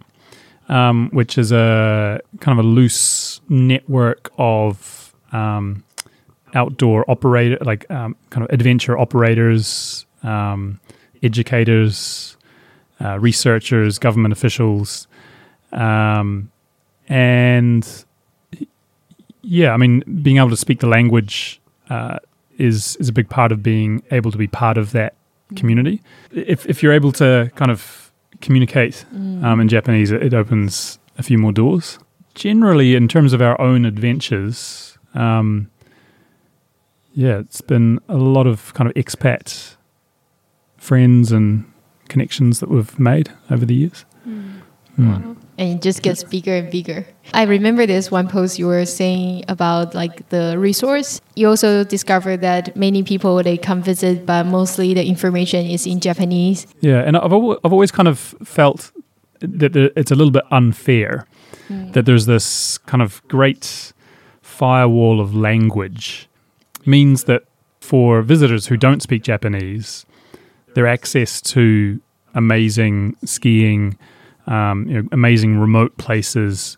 [0.69, 5.83] um, which is a kind of a loose network of um,
[6.53, 10.79] outdoor operator, like um, kind of adventure operators, um,
[11.21, 12.36] educators,
[13.03, 15.07] uh, researchers, government officials,
[15.71, 16.51] um,
[17.07, 18.05] and
[19.41, 22.19] yeah, I mean, being able to speak the language uh,
[22.57, 25.15] is is a big part of being able to be part of that
[25.55, 26.01] community.
[26.31, 31.23] If if you're able to kind of communicate um, in Japanese, it, it opens a
[31.23, 31.99] few more doors.
[32.35, 35.71] Generally, in terms of our own adventures, um,
[37.13, 39.75] yeah, it's been a lot of kind of expat
[40.77, 41.65] friends and
[42.07, 44.05] connections that we've made over the years.
[44.25, 45.37] Mm.
[45.59, 47.05] and it just gets bigger and bigger.
[47.33, 51.21] I remember this one post you were saying about like the resource.
[51.35, 55.99] You also discovered that many people they come visit, but mostly the information is in
[55.99, 56.65] Japanese.
[56.81, 58.91] Yeah, and I've al- I've always kind of felt
[59.39, 61.27] that it's a little bit unfair
[61.69, 63.93] that there's this kind of great
[64.41, 66.29] firewall of language
[66.85, 67.43] means that
[67.81, 70.05] for visitors who don't speak Japanese,
[70.77, 71.99] their access to
[72.35, 73.97] amazing skiing,
[74.45, 76.77] um, you know, amazing remote places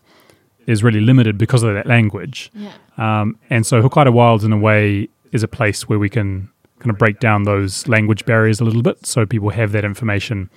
[0.66, 2.50] is really limited because of that language.
[2.54, 2.72] Yeah.
[2.96, 6.90] Um, and so Hokkaido Wilds, in a way, is a place where we can kind
[6.90, 10.48] of break down those language barriers a little bit, so people have that information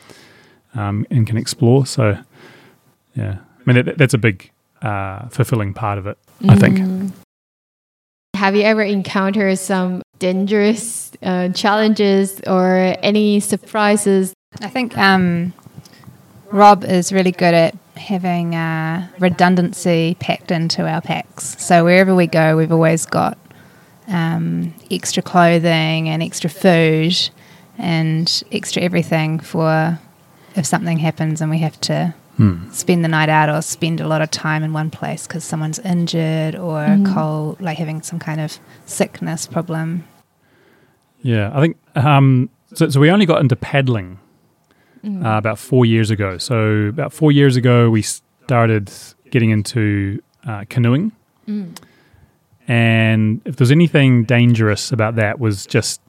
[0.74, 1.86] um, and can explore.
[1.86, 2.18] So,
[3.14, 4.50] yeah, I mean that, that's a big
[4.82, 6.78] uh, fulfilling part of it, I think.
[6.78, 7.12] Mm.
[8.38, 14.34] Have you ever encountered some dangerous uh, challenges or any surprises?
[14.62, 15.52] I think um,
[16.50, 21.62] Rob is really good at having uh, redundancy packed into our packs.
[21.62, 23.38] So wherever we go, we've always got
[24.08, 27.16] um, extra clothing and extra food
[27.78, 30.00] and extra everything for
[30.56, 32.72] if something happens and we have to Hmm.
[32.72, 35.78] spend the night out or spend a lot of time in one place because someone's
[35.78, 37.14] injured or Mm.
[37.14, 38.58] cold, like having some kind of
[38.88, 40.04] sickness problem.
[41.24, 42.90] Yeah, I think um, so.
[42.90, 44.20] So we only got into paddling
[45.04, 45.26] Mm.
[45.26, 46.38] uh, about four years ago.
[46.38, 48.90] So about four years ago, we started
[49.32, 51.12] getting into uh, canoeing.
[51.46, 51.76] Mm.
[52.70, 56.00] And if there's anything dangerous about that, was just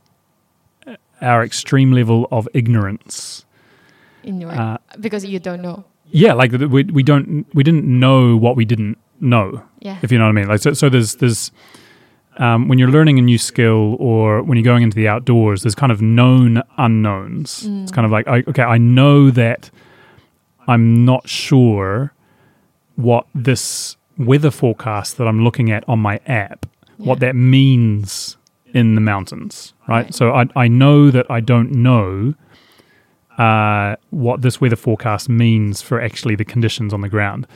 [1.20, 3.44] our extreme level of ignorance.
[4.24, 5.85] Uh, because you don't know.
[6.11, 9.61] yeah, like we we don't we didn't know what we didn't know.
[9.81, 9.98] Yeah.
[10.03, 10.48] if you know what I mean.
[10.48, 11.50] Like so, so there's there's
[12.38, 15.75] um, when you're learning a new skill or when you're going into the outdoors, there's
[15.75, 17.64] kind of known unknowns.
[17.66, 19.70] It's kind of like I, okay, I know that
[20.66, 22.12] I'm not sure
[22.97, 26.66] what this weather forecast that I'm looking at on my app,
[26.97, 28.37] what that means
[28.73, 30.05] in the mountains, right?
[30.05, 30.14] Right.
[30.14, 32.35] So I I know that I don't know
[33.38, 37.47] uh, what this weather forecast means for actually the conditions on the ground.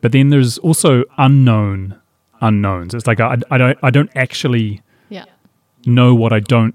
[0.00, 1.99] But then there's also unknown
[2.40, 2.94] unknowns.
[2.94, 5.24] It's like I, I don't I don't actually Yeah.
[5.86, 6.74] know what I don't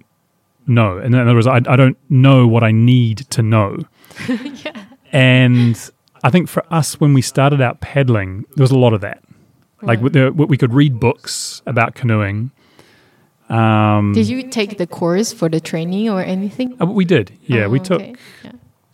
[0.67, 0.97] know.
[0.97, 3.77] and In other words, I, I don't know what I need to know.
[4.27, 4.85] yeah.
[5.11, 5.77] And
[6.23, 9.21] I think for us, when we started out paddling, there was a lot of that.
[9.81, 10.13] Like Right.
[10.13, 12.51] there, we could read books about canoeing.
[13.49, 16.75] Um, Did you take the course for the training or anything?
[16.81, 17.31] uh, we did.
[17.43, 18.15] Yeah, we Oh, took okay.
[18.43, 18.51] Yeah.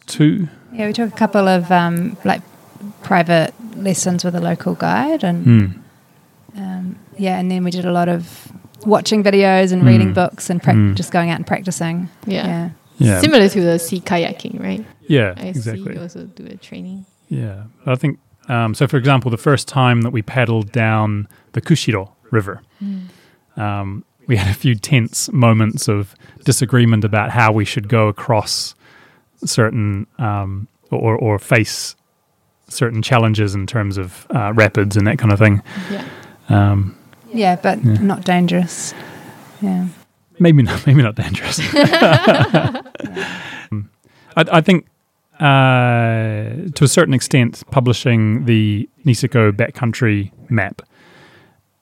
[0.07, 0.49] two.
[0.73, 2.41] Yeah, we took a couple of um, like
[3.01, 5.65] private lessons with a local guide, and Hmm.
[7.21, 8.51] Yeah, and then we did a lot of
[8.85, 10.15] watching videos and reading Mm.
[10.15, 10.95] books and prac- Mm.
[10.95, 12.09] just going out and practicing.
[12.25, 12.47] Yeah.
[12.47, 12.69] yeah.
[12.97, 14.85] Yeah, Similar to the sea kayaking, right?
[15.07, 15.83] yeah, I exactly.
[15.85, 17.05] see you also do a training.
[17.29, 18.87] Yeah, I think um, so.
[18.87, 22.61] For example, the first time that we paddled down the Kushiro River,
[23.57, 28.75] um, we had a few tense moments of disagreement about how we should go across
[29.45, 31.95] certain um, or or face
[32.67, 35.61] certain challenges in terms of uh, rapids and that kind of thing.
[35.91, 36.03] Yeah.
[36.49, 36.95] Um,
[37.33, 37.93] Yeah, but Yeah.
[38.01, 38.93] not dangerous.
[39.61, 39.87] Yeah.
[40.39, 41.59] maybe not, maybe not dangerous.
[41.59, 41.65] Um,
[44.37, 44.85] I, I think,
[45.39, 50.81] uh, to a certain extent, publishing the Niseko backcountry map,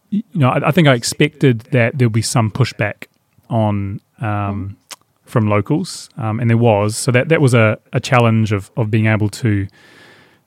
[0.10, 3.06] you know, I, I think I expected that there'll be some pushback
[3.50, 4.78] on um,
[5.26, 6.98] from locals, um, and there was.
[6.98, 9.68] So that that was a, a challenge of of being able to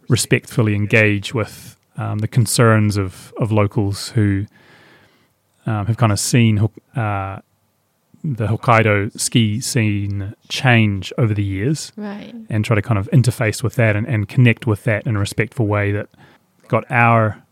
[0.09, 4.47] respectfully engage with um, the concerns of of locals who
[5.66, 6.59] um, have kind of seen
[6.96, 7.40] uh,
[8.25, 12.35] the Hokkaido ski scene change over the years Right.
[12.48, 15.18] and try to kind of interface with that and, and connect with that in a
[15.18, 16.09] respectful way that
[16.68, 17.42] got our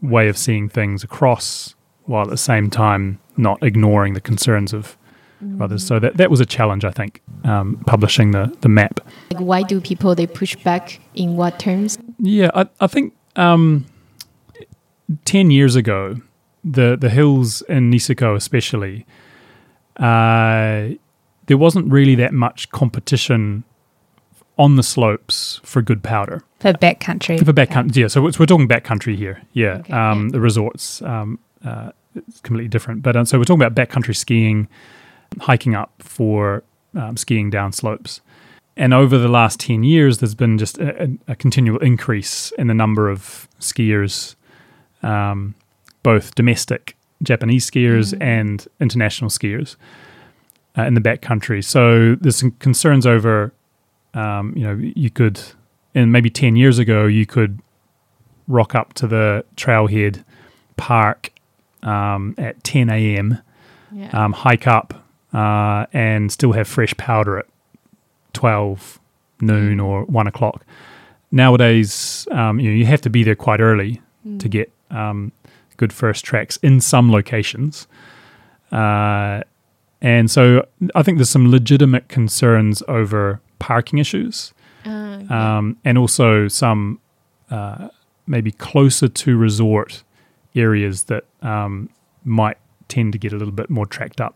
[0.00, 1.74] way of seeing things across
[2.04, 4.96] while at the same time not ignoring the concerns of
[5.40, 5.84] of others.
[5.84, 9.00] So that, that was a challenge, I think, um, publishing the, the map.
[9.32, 11.98] Like, why do people they push back in what terms?
[12.20, 13.84] Yeah, I, I think um,
[15.24, 16.16] 10 years ago,
[16.64, 19.06] the, the hills in Niseko especially,
[19.96, 20.88] uh,
[21.46, 23.64] there wasn't really that much competition
[24.58, 26.42] on the slopes for good powder.
[26.60, 27.44] For backcountry.
[27.44, 28.06] For backcountry, yeah.
[28.06, 29.78] So, it's, we're talking backcountry here, yeah.
[29.78, 30.28] Okay, um.
[30.30, 33.02] The resorts, um, uh, it's completely different.
[33.02, 34.68] But uh, so we're talking about backcountry skiing,
[35.40, 36.62] hiking up for
[36.94, 38.20] um, skiing down slopes.
[38.76, 42.68] And over the last 10 years, there's been just a, a, a continual increase in
[42.68, 44.34] the number of skiers,
[45.02, 45.54] um,
[46.02, 49.76] both domestic Japanese skiers and international skiers
[50.76, 51.62] uh, in the backcountry.
[51.64, 53.52] So there's some concerns over,
[54.14, 55.40] um, you know, you could,
[55.94, 57.60] and maybe 10 years ago, you could
[58.48, 60.24] rock up to the trailhead
[60.76, 61.30] park
[61.82, 63.38] um, at 10 a.m.,
[63.92, 64.08] Yeah.
[64.12, 67.46] um, hike up, uh, and still have fresh powder at
[68.32, 68.98] 12
[69.40, 70.64] noon or 1 o'clock.
[71.30, 74.00] Nowadays, um, you know, you have to be there quite early
[74.38, 75.32] to get um,
[75.82, 77.86] good first tracks in some locations.
[78.80, 79.38] Uh,
[80.00, 80.42] and so
[80.98, 84.52] I think there's some legitimate concerns over parking issues
[84.84, 85.58] Uh, yeah.
[85.58, 86.98] um, and also some
[87.50, 87.88] uh,
[88.26, 90.04] maybe closer to resort
[90.54, 91.88] areas that um,
[92.24, 94.34] might tend to get a little bit more tracked up.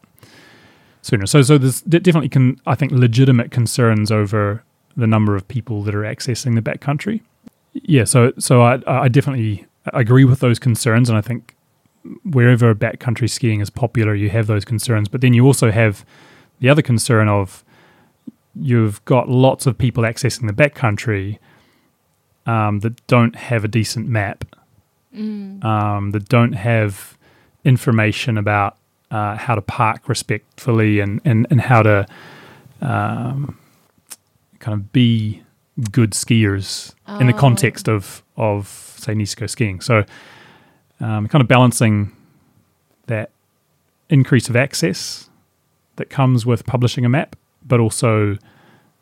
[1.03, 1.27] sooner.
[1.27, 4.63] So, so there's definitely, can I think, legitimate concerns over
[4.97, 7.21] the number of people that are accessing the backcountry.
[7.73, 11.55] Yeah, so so I, I definitely agree with those concerns, and I think
[12.25, 15.09] wherever backcountry skiing is popular, you have those concerns.
[15.09, 16.05] But then you also have
[16.61, 17.64] the other concern of
[18.55, 21.38] you've got lots of people accessing the backcountry
[22.46, 24.44] um, that don't have a decent map,
[25.14, 27.16] um, that don't have
[27.64, 28.77] information about
[29.11, 32.07] uh, how to park respectfully and, and, and how to
[32.81, 33.59] um,
[34.61, 35.42] kind of be
[35.90, 37.38] good skiers in the Oh.
[37.38, 39.81] context of, of say, Niseko skiing.
[39.81, 40.05] So
[41.01, 42.12] um, kind of balancing
[43.07, 43.31] that
[44.09, 45.29] increase of access
[45.97, 48.37] that comes with publishing a map, but also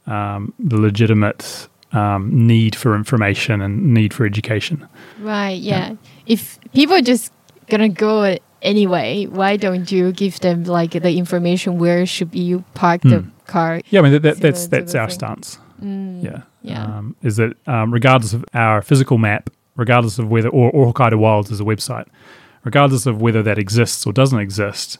[0.06, 4.86] um, the legitimate um, need for information and need for education.
[5.20, 5.58] Right.
[5.60, 5.94] Yeah.
[6.26, 7.32] If people are just
[7.68, 13.00] gonna go anyway, why don't you give them like the information where should you park
[13.02, 13.28] the Hmm.
[13.46, 13.80] car?
[13.90, 15.14] Yeah, I mean that, that, that's that's our thing.
[15.18, 15.58] stance.
[15.82, 16.84] Mm, Yeah, Yeah.
[16.84, 21.18] Um, is that um, regardless of our physical map, regardless of whether or, or Hokkaido
[21.18, 22.06] Wilds is a website,
[22.64, 24.98] regardless of whether that exists or doesn't exist,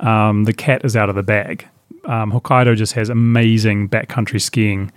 [0.00, 1.66] um, the cat is out of the bag.
[2.04, 4.92] Um, Hokkaido just has amazing backcountry skiing,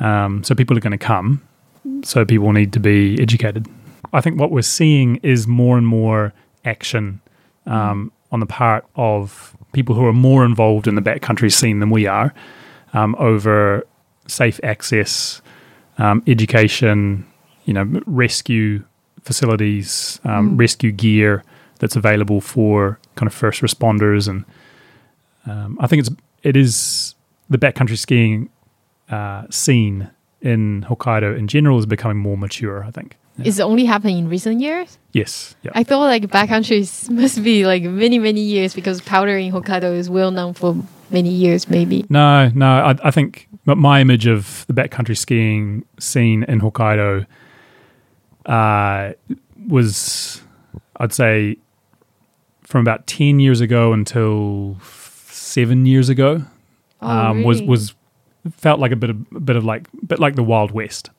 [0.00, 1.42] um, so people are going to come.
[2.02, 3.68] So people need to be educated.
[4.12, 6.32] I think what we're seeing is more and more
[6.64, 7.20] action
[7.66, 11.90] um, on the part of people who are more involved in the backcountry scene than
[11.90, 12.34] we are
[12.92, 13.86] um, over
[14.26, 15.42] safe access,
[15.98, 17.26] um, education,
[17.66, 18.82] you know, rescue
[19.22, 20.58] facilities, um, Mm.
[20.60, 21.42] rescue gear
[21.80, 24.44] that's available for kind of first responders, and
[25.46, 26.10] um, I think it's
[26.42, 27.14] it is
[27.50, 28.48] the backcountry skiing
[29.10, 30.08] uh, scene
[30.42, 32.84] in Hokkaido in general is becoming more mature.
[32.84, 33.16] I think.
[33.38, 33.48] Yeah.
[33.48, 34.98] Is it only happening in recent years?
[35.12, 35.54] Yes.
[35.62, 35.72] Yeah.
[35.74, 39.92] I thought like backcountry is- must be like many many years because powder in Hokkaido
[39.94, 40.74] is well known for
[41.10, 42.04] many years maybe.
[42.08, 42.66] No, no.
[42.66, 47.26] I, I think my image of the backcountry skiing scene in Hokkaido
[48.46, 49.12] uh,
[49.68, 50.42] was,
[50.98, 51.56] I'd say,
[52.62, 54.76] from about ten years ago until
[55.28, 56.42] seven years ago,
[57.02, 57.68] Oh, um, was really?
[57.70, 57.94] was
[58.56, 61.10] felt like a bit of a bit of like bit like the Wild West.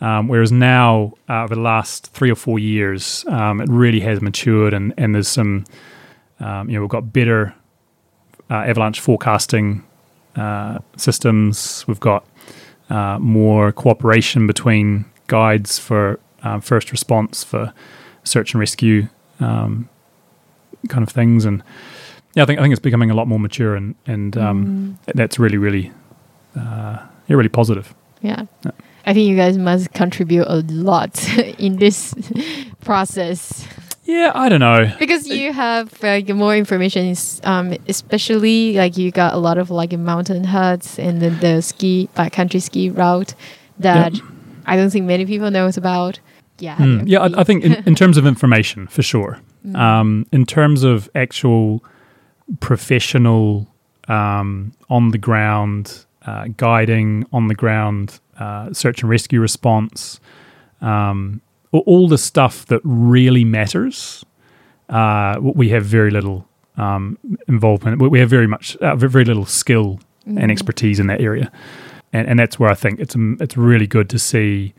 [0.00, 4.20] Um, whereas now, uh, over the last three or four years, um, it really has
[4.22, 5.64] matured, and, and there's some,
[6.38, 7.52] um, you know, we've got better
[8.48, 9.82] uh, avalanche forecasting
[10.36, 11.84] uh, systems.
[11.88, 12.24] We've got
[12.90, 17.72] uh, more cooperation between guides for uh, first response, for
[18.24, 19.08] search and rescue
[19.40, 19.88] um,
[20.88, 21.62] kind of things, and
[22.34, 25.14] yeah, I think I think it's becoming a lot more mature, and and um, Mm,
[25.14, 25.92] that's really really
[26.56, 26.98] uh,
[27.28, 27.94] yeah, really positive.
[28.22, 28.44] yeah.
[28.64, 28.70] Yeah.
[29.06, 31.16] I think you guys must contribute a lot
[31.58, 32.14] in this
[32.84, 33.66] process
[34.04, 34.92] Yeah, I don't know.
[34.98, 39.70] because you have like more information, is, um, especially like you got a lot of
[39.70, 43.34] like mountain huts and then the ski backcountry ski route
[43.78, 44.12] that
[44.72, 46.20] I don't think many people knows about.
[46.60, 47.06] Yeah, Hmm.
[47.06, 49.38] Yeah, I, I think in, in terms of information, for sure.
[49.64, 49.76] Mm.
[49.76, 51.82] Um, in terms of actual
[52.60, 53.66] professional,
[54.08, 60.20] um, on the ground uh, guiding, on the ground uh, search and rescue response,
[60.80, 61.40] um,
[61.72, 64.24] all the stuff that really matters,
[64.88, 68.00] uh, we have very little um, involvement.
[68.00, 70.42] We- We have very much uh, very little skill Mm.
[70.42, 71.50] and expertise in that area,
[72.12, 74.72] and and that's where I think it's um, it's really good to see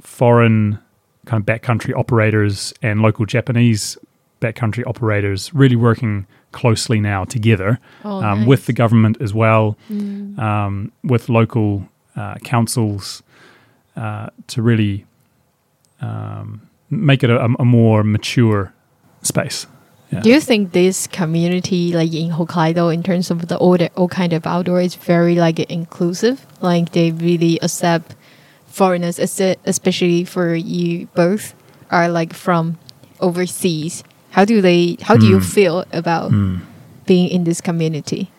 [0.00, 0.78] foreign
[1.26, 3.96] kind of backcountry operators and local Japanese
[4.40, 10.38] backcountry operators really working closely now together Oh, um, with the government as well, Mm.
[10.38, 13.22] um, with local uh, councils
[13.96, 15.06] uh, to really
[16.00, 18.72] um, make it a, a more mature
[19.22, 19.66] space.
[20.12, 20.20] Yeah.
[20.20, 24.08] Do you think this community, like in Hokkaido, in terms of the all, the, all
[24.08, 26.46] kind of outdoor, is very like inclusive?
[26.60, 28.14] Like they really accept
[28.66, 31.54] foreigners, especially for you both
[31.90, 32.78] are like from
[33.20, 34.04] overseas.
[34.30, 34.96] How do they?
[35.02, 35.44] How do you Hmm.
[35.44, 36.56] feel about Hmm.
[37.06, 38.30] being in this community?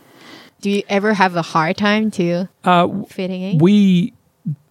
[0.61, 3.57] Do you ever have a hard time to Uh, fitting in?
[3.57, 4.13] We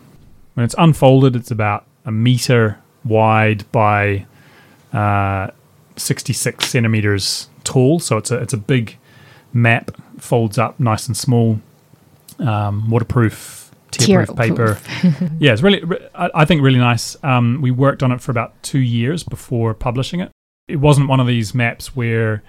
[0.54, 4.26] when it's unfolded, it's about a meter wide by
[4.92, 5.48] uh,
[5.96, 8.00] 66 centimeters tall.
[8.00, 8.96] So it's a it's a big
[9.52, 11.60] map, folds up nice and small,
[12.38, 13.61] um, waterproof,
[13.98, 14.78] tearproof paper.
[15.38, 15.82] yeah, it's really
[16.14, 17.16] I, I think really nice.
[17.24, 20.30] Um, we worked on it for about two years before publishing it.
[20.68, 22.42] It wasn't one of these maps where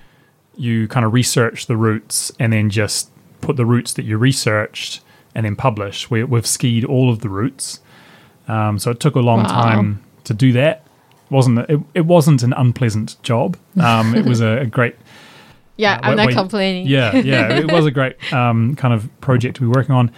[0.56, 3.10] you kind of research the routes and then just
[3.42, 5.02] put the routes that you researched
[5.36, 6.10] and then publish.
[6.12, 7.80] We, we've skied all of the routes,
[8.48, 9.48] um, so it took a long Wow.
[9.50, 10.86] time to do that.
[11.30, 13.58] wasn't it, it wasn't an unpleasant job.
[13.82, 14.96] Um, it was a, a great
[15.76, 16.86] Yeah, Uh, I'm not complaining.
[16.86, 17.50] yeah, yeah.
[17.58, 20.12] It was a great um, kind of project to be working on.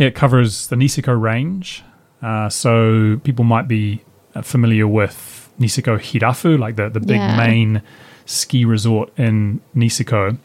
[0.00, 1.82] Yeah, it covers the Niseko range.
[2.22, 4.02] Uh, so people might be
[4.34, 7.36] uh, familiar with Niseko Hirafu, like the, the big Yeah.
[7.36, 7.82] main
[8.24, 10.38] ski resort in Niseko.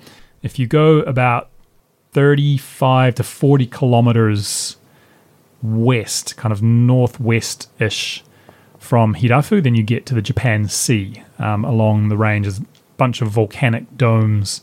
[0.43, 1.49] If you go about
[2.11, 4.77] 35 to 40 kilometers
[5.63, 8.23] west, kind of northwest ish
[8.77, 12.45] from Hirafu, then you get to the Japan Sea um, along the range.
[12.45, 12.65] There's a
[12.97, 14.61] bunch of volcanic domes.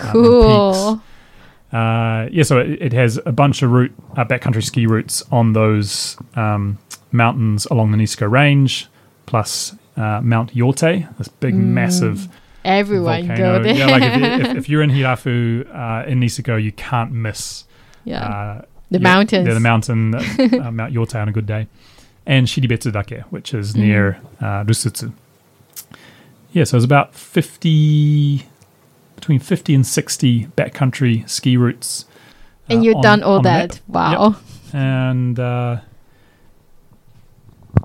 [0.00, 0.96] um, Cool.
[0.96, 1.05] peaks.
[1.72, 5.52] Uh, yeah, so it, it has a bunch of route uh, backcountry ski routes on
[5.52, 6.78] those um,
[7.12, 8.86] mountains along the Niseko Range,
[9.26, 12.28] plus uh, Mount Yotei, this big, massive
[12.64, 13.58] Everyone volcano.
[13.58, 13.74] go there.
[13.74, 17.64] Yeah, like if, if, if you're in Hirafu uh, in Niseko, you can't miss
[18.04, 18.24] Yeah.
[18.24, 19.48] uh, the mountains.
[19.48, 21.66] yeah, the mountain, uh, Mount Yotei on a good day,
[22.26, 23.78] and Shiribetsu Dake, which is Mm.
[23.80, 25.12] near uh, Rusutsu.
[26.52, 28.46] Yeah, so it's about fifty,
[29.26, 32.04] between fifty and sixty backcountry ski routes.
[32.68, 33.70] and uh, you've on- done all on the map.
[33.70, 33.80] that.
[33.88, 34.36] Wow.
[34.72, 35.80] and uh,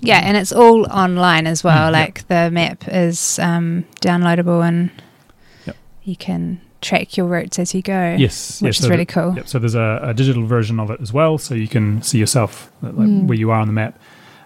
[0.02, 1.92] Yeah, and it's all online as well.
[1.92, 2.06] Mm, yep.
[2.08, 4.92] like the map is um, downloadable and
[5.66, 5.76] Yep.
[6.04, 8.16] you can track your routes as you go.
[8.18, 9.34] yes, which yes, is so really the- cool.
[9.36, 12.18] Yep, so there's a, a digital version of it as well, so you can see
[12.20, 13.28] yourself uh, like, Mm.
[13.28, 14.00] where you are on the map.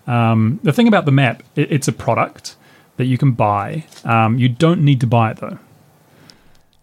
[0.08, 2.56] Um, the thing about the map, it, it's a product
[2.98, 3.84] that you can buy.
[4.06, 5.58] Um, you don't need to buy it though.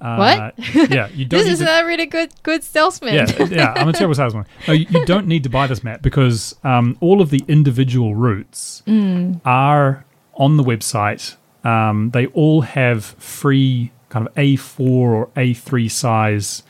[0.03, 0.55] Uh, What?
[0.91, 1.41] Yeah, you don't.
[1.45, 3.15] This is to, a really good good salesman.
[3.15, 3.73] yeah, yeah.
[3.77, 4.45] I'm a terrible salesman.
[4.67, 8.15] No, you, you don't need to buy this map because um, all of the individual
[8.15, 9.41] routes Mm.
[9.45, 11.37] are on the website.
[11.65, 16.63] Um, they all have free kind of A4 or A3 size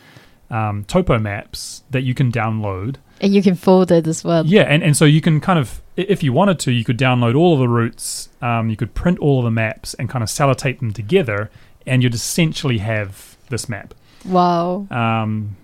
[0.50, 2.96] um, topo maps that you can download.
[3.20, 4.44] And you can fold it as well.
[4.44, 7.34] Yeah, and, and so you can kind of, if you wanted to, you could download
[7.36, 10.28] all of the routes, um, you could print all of the maps and kind of
[10.28, 11.50] sellotape them together,
[11.86, 13.94] and you'd essentially have this map.
[14.24, 14.86] Wow.
[14.90, 15.56] Um,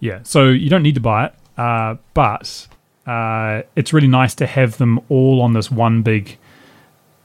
[0.00, 2.66] yeah, so you don't need to buy it, uh, but
[3.06, 6.38] uh, it's really nice to have them all on this one big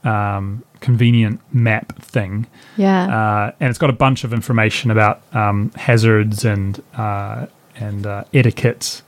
[0.04, 2.46] um, convenient map thing.
[2.76, 3.04] Yeah.
[3.04, 7.46] Uh, and it's got a bunch of information about um, hazards and uh,
[7.76, 9.02] and uh, etiquette,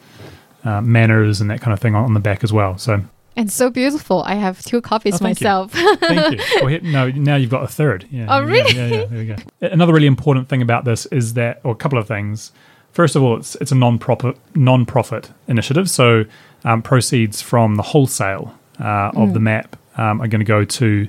[0.64, 2.78] uh, manners, and that kind of thing on, on the back as well.
[2.78, 3.02] So
[3.36, 4.22] and so beautiful.
[4.24, 5.44] I have two copies Oh, thank you.
[5.46, 5.72] myself.
[6.00, 6.44] thank you.
[6.60, 8.06] Well, here, no, now you've got a third.
[8.10, 8.26] Yeah.
[8.28, 8.64] Oh, there we go.
[8.64, 8.76] really?
[8.76, 9.36] Yeah, yeah, there we go.
[9.60, 12.52] Another really important thing about this is that, or a couple of things.
[12.92, 16.24] First of all, it's it's a non-profit non-profit initiative, so
[16.64, 19.32] um, proceeds from the wholesale uh, of Mm.
[19.34, 21.06] the map um, are going to go to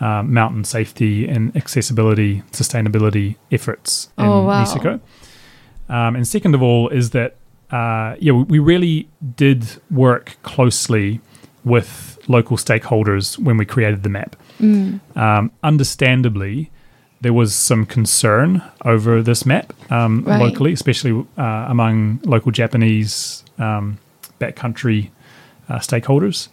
[0.00, 4.64] um, mountain safety and accessibility, sustainability efforts in Oh, wow.
[5.88, 7.36] Um, and second of all, is that
[7.70, 11.20] uh, yeah, we really did work closely
[11.64, 14.36] with local stakeholders when we created the map.
[14.60, 15.00] Mm.
[15.16, 16.70] Um, understandably,
[17.20, 20.40] there was some concern over this map um, Right.
[20.40, 23.98] locally, especially uh, among local Japanese um,
[24.40, 25.10] backcountry
[25.68, 26.48] uh, stakeholders.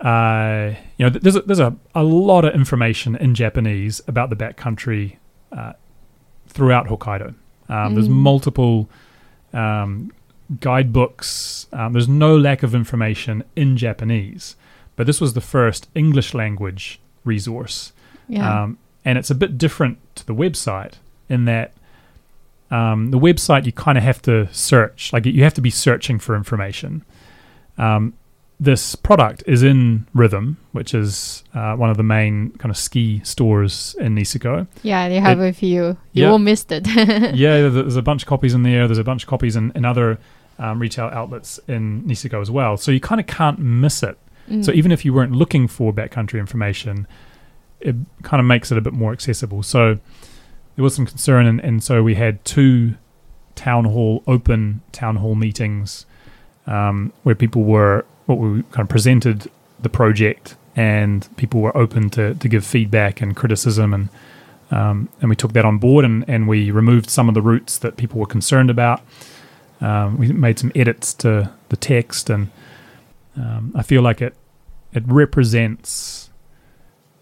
[0.00, 4.36] uh, you know, there's a, there's a, a lot of information in Japanese about the
[4.36, 5.16] backcountry
[5.52, 5.72] uh,
[6.48, 7.34] throughout Hokkaido.
[7.68, 8.12] Um, There's Mm.
[8.12, 8.88] multiple
[9.52, 10.12] um,
[10.60, 11.66] guidebooks.
[11.72, 14.56] Um, there's no lack of information in Japanese,
[14.96, 17.92] but this was the first English language resource.
[18.28, 18.62] Yeah.
[18.64, 20.94] Um, and it's a bit different to the website
[21.28, 21.72] in that
[22.70, 26.18] um, the website you kind of have to search, like you have to be searching
[26.18, 27.04] for information.
[27.78, 28.14] Um,
[28.58, 33.20] this product is in Rhythm, which is uh, one of the main kind of ski
[33.22, 34.66] stores in Niseko.
[34.82, 35.84] yeah, they have it- a few.
[35.84, 36.30] You Yeah.
[36.30, 36.86] won't miss it.
[37.36, 38.88] yeah, there's a bunch of copies in there.
[38.88, 40.18] There's a bunch of copies in, in other
[40.58, 42.76] um, retail outlets in Niseko as well.
[42.76, 44.18] So you kind of can't miss it.
[44.62, 44.74] So Mm.
[44.74, 47.06] even if you weren't looking for backcountry information,
[47.80, 49.62] it kind of makes it a bit more accessible.
[49.64, 49.94] So
[50.76, 52.94] there was some concern, and, and so we had two
[53.56, 56.06] town hall, open town hall meetings
[56.66, 59.50] um, where people were, what we kind of presented
[59.82, 64.08] the project, and people were open to, to give feedback and criticism, and
[64.70, 67.78] um, and we took that on board, and, and we removed some of the routes
[67.78, 69.00] that people were concerned about.
[69.80, 72.48] Um, we made some edits to the text, and
[73.36, 74.34] um, I feel like it
[74.92, 76.30] it represents,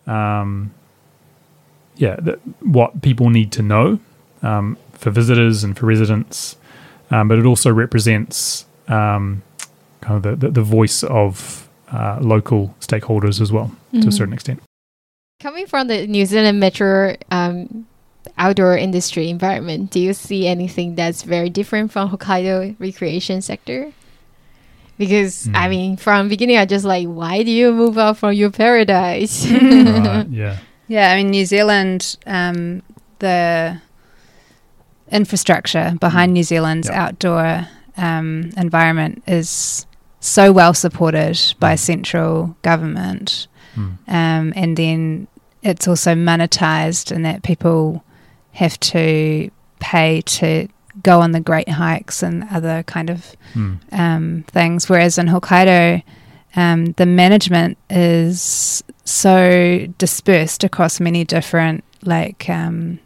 [0.06, 0.72] um,
[1.96, 3.98] yeah, th- what people need to know
[4.42, 6.56] um, for visitors and for residents,
[7.10, 9.42] um, but it also represents um,
[10.00, 14.12] kind of the, the, the voice of uh, local stakeholders as well to a Mhm.
[14.12, 14.62] certain extent.
[15.40, 17.86] Coming from the New Zealand metro um,
[18.38, 23.92] outdoor industry environment, do you see anything that's very different from Hokkaido recreation sector?
[24.98, 25.70] Because I Hmm.
[25.70, 29.44] mean, from beginning, I just like, why do you move out from your paradise?
[29.50, 30.58] right, yeah.
[30.86, 32.82] Yeah, I mean, New Zealand, um,
[33.18, 33.80] the
[35.10, 37.04] infrastructure behind New Zealand's Yeah.
[37.06, 39.86] outdoor um, environment is
[40.18, 41.78] so well supported by Mm.
[41.78, 43.46] central government.
[43.76, 43.98] Mm.
[44.08, 45.28] Um, and then
[45.62, 48.02] it's also monetized in that people
[48.54, 49.50] have to
[49.80, 50.68] pay to
[51.02, 53.78] go on the great hikes and other kind of Mm.
[53.92, 54.88] um, things.
[54.88, 56.02] Whereas in Hokkaido,
[56.56, 62.98] um, the management is so dispersed across many different like um,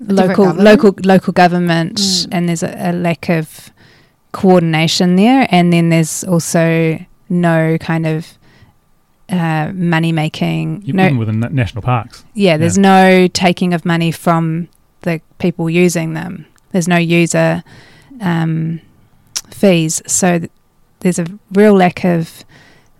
[0.00, 0.64] local government?
[0.64, 2.28] local local government, Mm.
[2.32, 3.70] and there's a, a lack of
[4.32, 5.46] coordination there.
[5.50, 8.38] And then there's also no kind of
[9.30, 10.82] uh, money making.
[10.86, 12.24] Even No, within national parks.
[12.34, 14.68] yeah, there's no taking of money from
[15.02, 16.46] the people using them.
[16.72, 17.62] There's no user
[18.20, 18.80] um,
[19.50, 20.02] fees.
[20.06, 20.50] So th-
[21.00, 22.44] there's a real lack of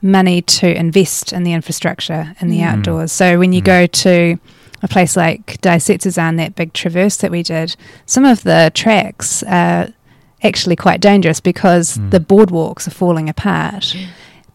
[0.02, 2.66] money to invest in the infrastructure in the Mm.
[2.72, 3.12] outdoors.
[3.12, 3.64] So when you Mm.
[3.66, 4.38] go to
[4.82, 7.76] a place like Daisetsuzan, that big traverse that we did,
[8.06, 9.88] some of the tracks are
[10.42, 12.10] actually quite dangerous because Mm.
[12.12, 13.94] the boardwalks are falling apart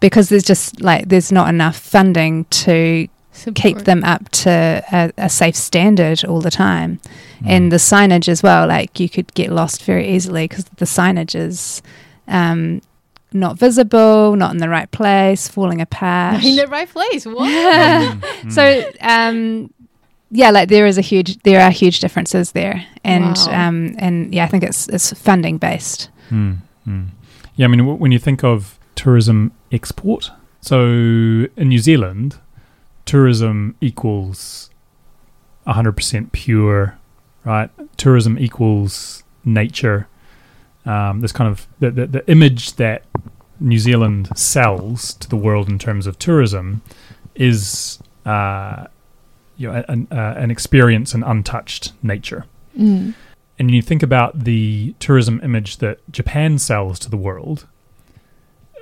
[0.09, 3.07] because there's just like there's not enough funding to
[3.53, 4.49] keep them up to
[4.91, 6.99] a, a safe standard all the time.
[7.41, 7.47] Mm.
[7.49, 11.35] And the signage as well, like you could get lost very easily because the signage
[11.35, 11.81] is
[12.27, 12.81] um,
[13.33, 16.43] not visible, not in the right place, falling apart.
[16.45, 17.25] in the right place.
[17.37, 17.49] What?
[17.49, 18.51] Mm, mm.
[18.51, 19.69] so, um,
[20.31, 23.67] yeah, like there is a huge, there are huge differences there, and Wow.
[23.67, 26.09] um, and yeah, I think it's it's funding based.
[26.31, 27.07] Mm, mm.
[27.55, 32.37] Yeah, I mean, w- when you think of tourism export, so in New Zealand,
[33.05, 34.69] tourism equals
[35.67, 36.97] 100% pure,
[37.43, 37.69] right?
[37.97, 40.07] Tourism equals nature.
[40.85, 43.03] Um, this kind of the, the, the image that
[43.59, 46.81] New Zealand sells to the world in terms of tourism
[47.35, 48.85] is, uh,
[49.57, 52.45] you know, an, uh, an experience in untouched nature
[52.77, 53.13] Mm.
[53.57, 57.67] and you think about the tourism image that Japan sells to the world,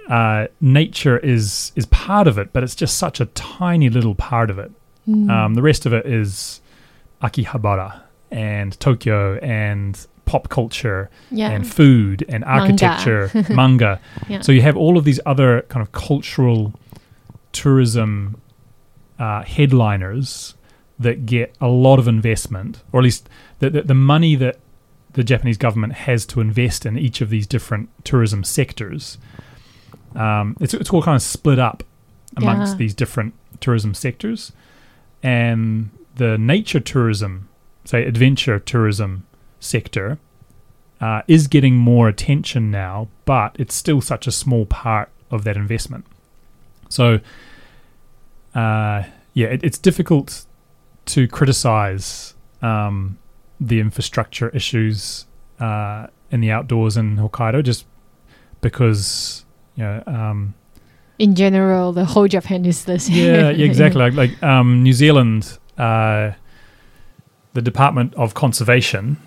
[0.10, 4.49] uh, nature is is part of it, but it's just such a tiny little part
[4.49, 4.72] of it.
[5.08, 5.30] Mm.
[5.30, 6.62] Um, the rest of it is
[7.22, 8.01] Akihabara
[8.32, 11.49] and Tokyo and pop culture yeah.
[11.49, 12.62] and food and Manga.
[12.62, 13.99] architecture, manga.
[14.28, 14.41] Yeah.
[14.41, 16.74] So you have all of these other kind of cultural
[17.51, 18.41] tourism
[19.20, 20.56] uh, headliners
[20.99, 23.30] that get a lot of investment, or at least
[23.60, 24.58] the, the, the money that
[25.14, 29.18] the Japanese government has to invest in each of these different tourism sectors.
[30.16, 31.84] Um, it's, it's all kind of split up
[32.38, 32.78] amongst Yeah.
[32.78, 34.51] these different tourism sectors.
[35.22, 37.47] And the nature tourism,
[37.86, 39.26] say adventure tourism
[39.59, 40.18] sector,
[41.01, 45.57] uh, is getting more attention now, but it's still such a small part of that
[45.57, 46.05] investment.
[46.89, 47.20] So,
[48.55, 49.03] uh,
[49.34, 50.45] yeah, it, it's difficult
[51.05, 53.18] to criticize um,
[53.59, 55.26] the infrastructure issues
[55.59, 57.86] uh, in the outdoors in Hokkaido just
[58.61, 59.45] because
[59.78, 60.53] know um,
[61.19, 63.09] in general, the whole Japan is this.
[63.09, 64.01] yeah, yeah, exactly.
[64.01, 66.32] Like, like um, New Zealand, uh,
[67.53, 69.17] the Department of Conservation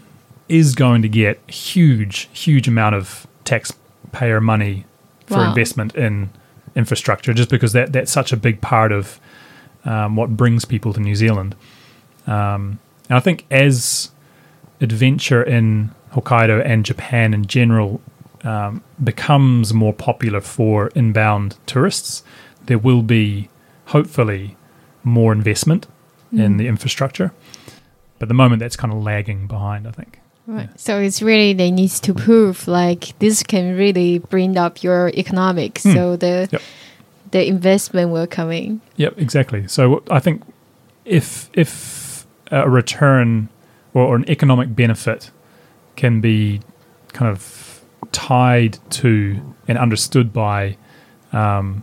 [0.49, 4.85] is going to get huge, huge amount of taxpayer money
[5.27, 5.49] for Wow.
[5.49, 6.31] investment in
[6.75, 9.19] infrastructure, just because that that's such a big part of
[9.85, 11.55] um, what brings people to New Zealand.
[12.27, 12.79] Um,
[13.09, 14.11] and I think as
[14.81, 18.01] adventure in Hokkaido and Japan in general
[18.47, 22.23] um, becomes more popular for inbound tourists,
[22.67, 23.49] there will be
[23.87, 24.57] hopefully
[25.03, 25.87] more investment
[26.33, 27.33] in the infrastructure.
[28.19, 30.21] But at the moment, that's kind of lagging behind, I think.
[30.47, 30.69] Right.
[30.79, 35.83] So it's really they need to prove like this can really bring up your economics.
[35.83, 35.93] Hmm.
[35.95, 36.63] So the Yep.
[37.33, 38.81] the investment will come in.
[38.97, 39.67] Yep, exactly.
[39.67, 40.43] So I think
[41.05, 43.49] if if a return
[43.93, 45.31] or, or an economic benefit
[45.97, 46.61] can be
[47.13, 47.66] kind of
[48.13, 50.77] tied to and understood by
[51.33, 51.83] um,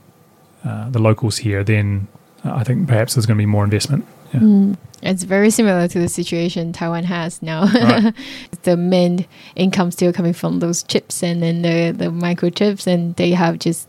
[0.64, 2.08] uh, the locals here, then
[2.44, 4.06] I think perhaps there's going to be more investment.
[4.34, 4.40] Yeah.
[4.40, 4.78] Mm.
[5.02, 7.66] It's very similar to the situation Taiwan has now.
[7.66, 8.14] Right.
[8.64, 13.32] the main income still coming from those chips and then the, the microchips, and they
[13.32, 13.88] have just.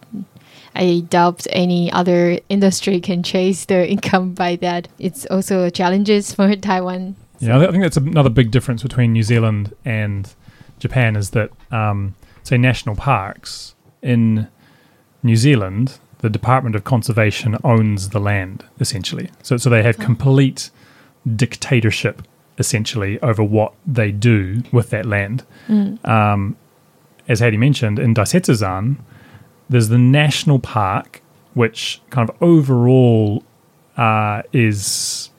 [0.76, 4.88] I doubt any other industry can chase their income by that.
[4.98, 7.14] It's also challenges for Taiwan.
[7.38, 10.34] Yeah, I think that's another big difference between New Zealand and
[10.84, 14.48] Japan is that, um, say, national parks in
[15.22, 19.30] New Zealand, the Department of Conservation owns the land essentially.
[19.42, 20.70] So, so they have complete
[21.44, 22.16] dictatorship
[22.58, 25.44] essentially over what they do with that land.
[26.04, 26.56] Um,
[27.28, 28.96] as Haidee mentioned, in Daisetsuzan,
[29.70, 31.22] there's the national park,
[31.54, 33.42] which kind of overall
[33.96, 35.30] uh, is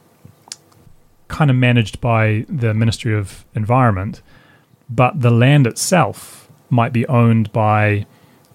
[1.27, 4.21] kind of managed by the Ministry of Environment,
[4.89, 8.05] but the land itself might be owned by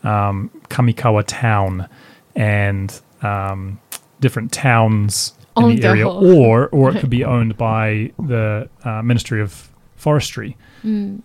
[0.02, 1.88] um, Kamikawa Town
[2.34, 3.80] and um,
[4.20, 9.42] different towns in the area, or or it could be owned by the uh, Ministry
[9.42, 10.56] of Forestry.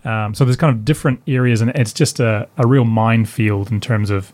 [0.06, 3.80] Um, so there's kind of different areas, and it's just a, a real minefield in
[3.80, 4.34] terms of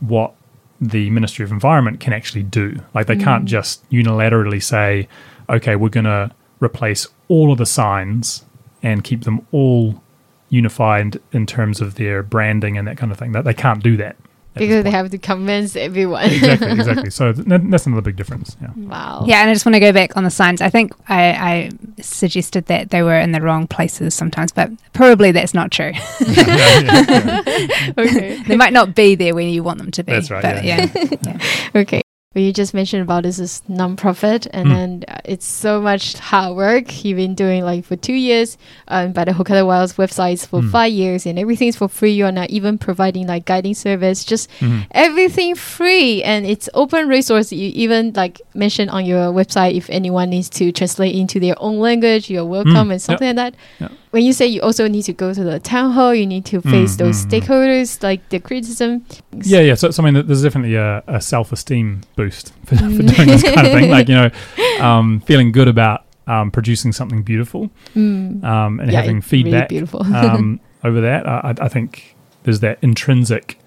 [0.00, 0.34] what
[0.80, 2.80] the Ministry of Environment can actually do.
[2.94, 5.08] Like they can't just unilaterally say,
[5.48, 6.30] okay, we're going to
[6.60, 8.44] replace all of the signs
[8.82, 10.02] and keep them all
[10.48, 13.32] unified in terms of their branding and that kind of thing.
[13.32, 14.16] That they can't do that.
[14.54, 16.24] Because they have to convince everyone.
[16.24, 17.10] exactly, exactly.
[17.10, 18.56] So th- that's another big difference.
[18.60, 18.70] Yeah.
[18.76, 19.24] wow.
[19.24, 20.60] Yeah, and I just want to go back on the signs.
[20.60, 21.70] I think I, I
[22.02, 25.92] suggested that they were in the wrong places sometimes, but probably that's not true.
[26.20, 27.92] Yeah, yeah, yeah.
[27.98, 28.42] okay.
[28.46, 30.12] they might not be there where you want them to be.
[30.12, 30.88] That's right, But yeah.
[31.22, 31.38] yeah.
[31.76, 32.02] Okay.
[32.32, 34.70] But you just mentioned about this is non-profit, and Mm.
[34.72, 37.04] then uh, it's so much hard work.
[37.04, 38.56] You've been doing like for two years,
[38.86, 40.70] um, by the Hokkaido Wilds websites for Mm.
[40.70, 42.12] five years, and everything's for free.
[42.12, 44.86] You're not even providing like guiding service, just Mhm.
[44.92, 47.50] everything free, and it's open resource.
[47.50, 51.80] You even like mentioned on your website if anyone needs to translate into their own
[51.80, 52.92] language, you're welcome, Mm.
[52.92, 53.54] and something like that.
[53.80, 53.88] Yeah.
[54.10, 56.60] When you say you also need to go to the town hall, you need to
[56.62, 57.40] face Mm, those mm, mm.
[57.40, 59.04] stakeholders, like the criticism.
[59.42, 59.74] Yeah, yeah.
[59.74, 63.66] So, so I mean, there's definitely a, a self-esteem boost for, for doing this kind
[63.66, 63.88] of thing.
[63.90, 64.30] Like you know,
[64.80, 68.42] um, feeling good about um, producing something beautiful Mm.
[68.44, 70.02] um, and Yeah, having it's really feedback beautiful.
[70.02, 71.26] um, over that.
[71.28, 73.58] I, I- think there's that intrinsic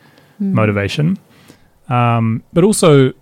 [0.41, 0.51] Mm.
[0.53, 1.19] motivation,
[1.89, 3.13] um, but also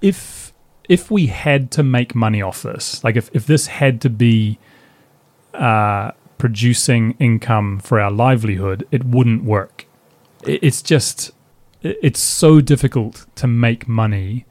[0.00, 0.52] if
[0.88, 4.58] if we had to make money off this, like if if this had to be
[5.54, 9.86] uh, producing income for our livelihood, it wouldn't work.
[10.44, 11.30] It's just
[11.82, 14.44] it's so difficult to make money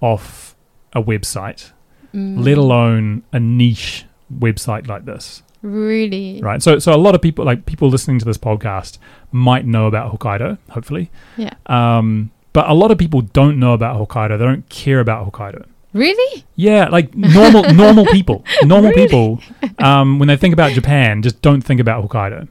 [0.00, 0.54] off
[0.92, 1.72] a website,
[2.14, 2.42] Mm.
[2.42, 6.40] let alone a niche website like this Really?
[6.42, 6.62] right?
[6.62, 8.96] So, so a lot of people, like people listening to this podcast,
[9.32, 11.10] might know about Hokkaido, hopefully.
[11.36, 11.52] Yeah.
[11.66, 14.38] Um, but a lot of people don't know about Hokkaido.
[14.38, 15.66] They don't care about Hokkaido.
[15.98, 16.44] Really?
[16.54, 19.40] Yeah, like normal normal people, normal people,
[19.78, 22.48] um, when they think about Japan, just don't think about Hokkaido.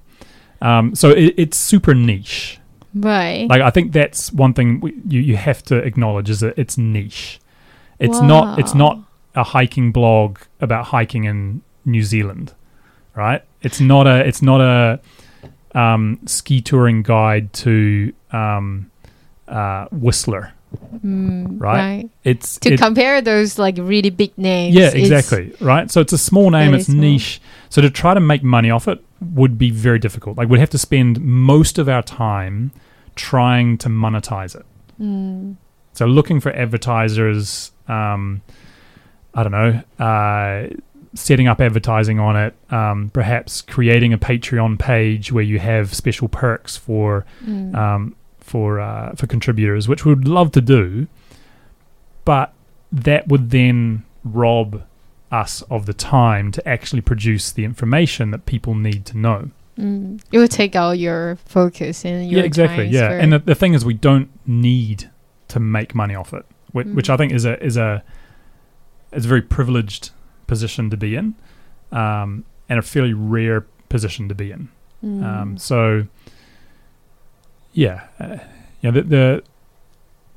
[0.61, 2.59] Um, so it, it's super niche.
[2.93, 3.47] Right.
[3.49, 6.77] Like I think that's one thing we, you you have to acknowledge is that it's
[6.77, 7.39] niche.
[7.99, 8.99] It's not it's not
[9.33, 12.53] a hiking blog about hiking in New Zealand,
[13.15, 13.43] right?
[13.61, 14.99] It's not a it's not a
[15.73, 18.91] um, ski touring guide to um,
[19.47, 20.53] uh, Whistler,
[21.05, 22.09] Mm, right?
[22.23, 24.75] It's To it- compare those like really big names.
[24.75, 25.53] yeah, exactly.
[25.59, 25.89] Right.
[25.91, 26.73] So it's a small name.
[26.73, 26.97] It's small.
[27.01, 27.41] niche.
[27.69, 29.03] So to try to make money off it
[29.33, 30.37] would be very difficult.
[30.37, 32.71] Like we'd have to spend most of our time
[33.15, 34.65] trying to monetize it.
[35.01, 35.55] Mm,
[35.93, 38.41] So looking for advertisers, um,
[39.33, 40.67] I don't know, uh,
[41.13, 46.27] setting up advertising on it, um, perhaps creating a Patreon page where you have special
[46.27, 47.73] perks for mm.
[47.75, 48.15] um,
[48.47, 51.07] for uh, for contributors, which we would love to do,
[52.25, 52.53] but
[52.91, 54.83] that would then rob
[55.31, 59.49] us of the time to actually produce the information that people need to know.
[59.77, 60.21] Mm.
[60.31, 62.87] It would take out your focus and your yeah, exactly.
[62.87, 65.09] Yeah, and the, the thing is, we don't need
[65.49, 67.13] to make money off it, which, which Mm.
[67.13, 68.03] I think is a is a
[69.11, 70.11] is a very privileged
[70.47, 71.35] position to be in,
[71.91, 74.69] um, and a fairly rare position to be in.
[75.03, 75.23] Mm.
[75.23, 76.07] Um, so,
[77.77, 78.37] yeah, uh,
[78.81, 79.43] yeah, the, the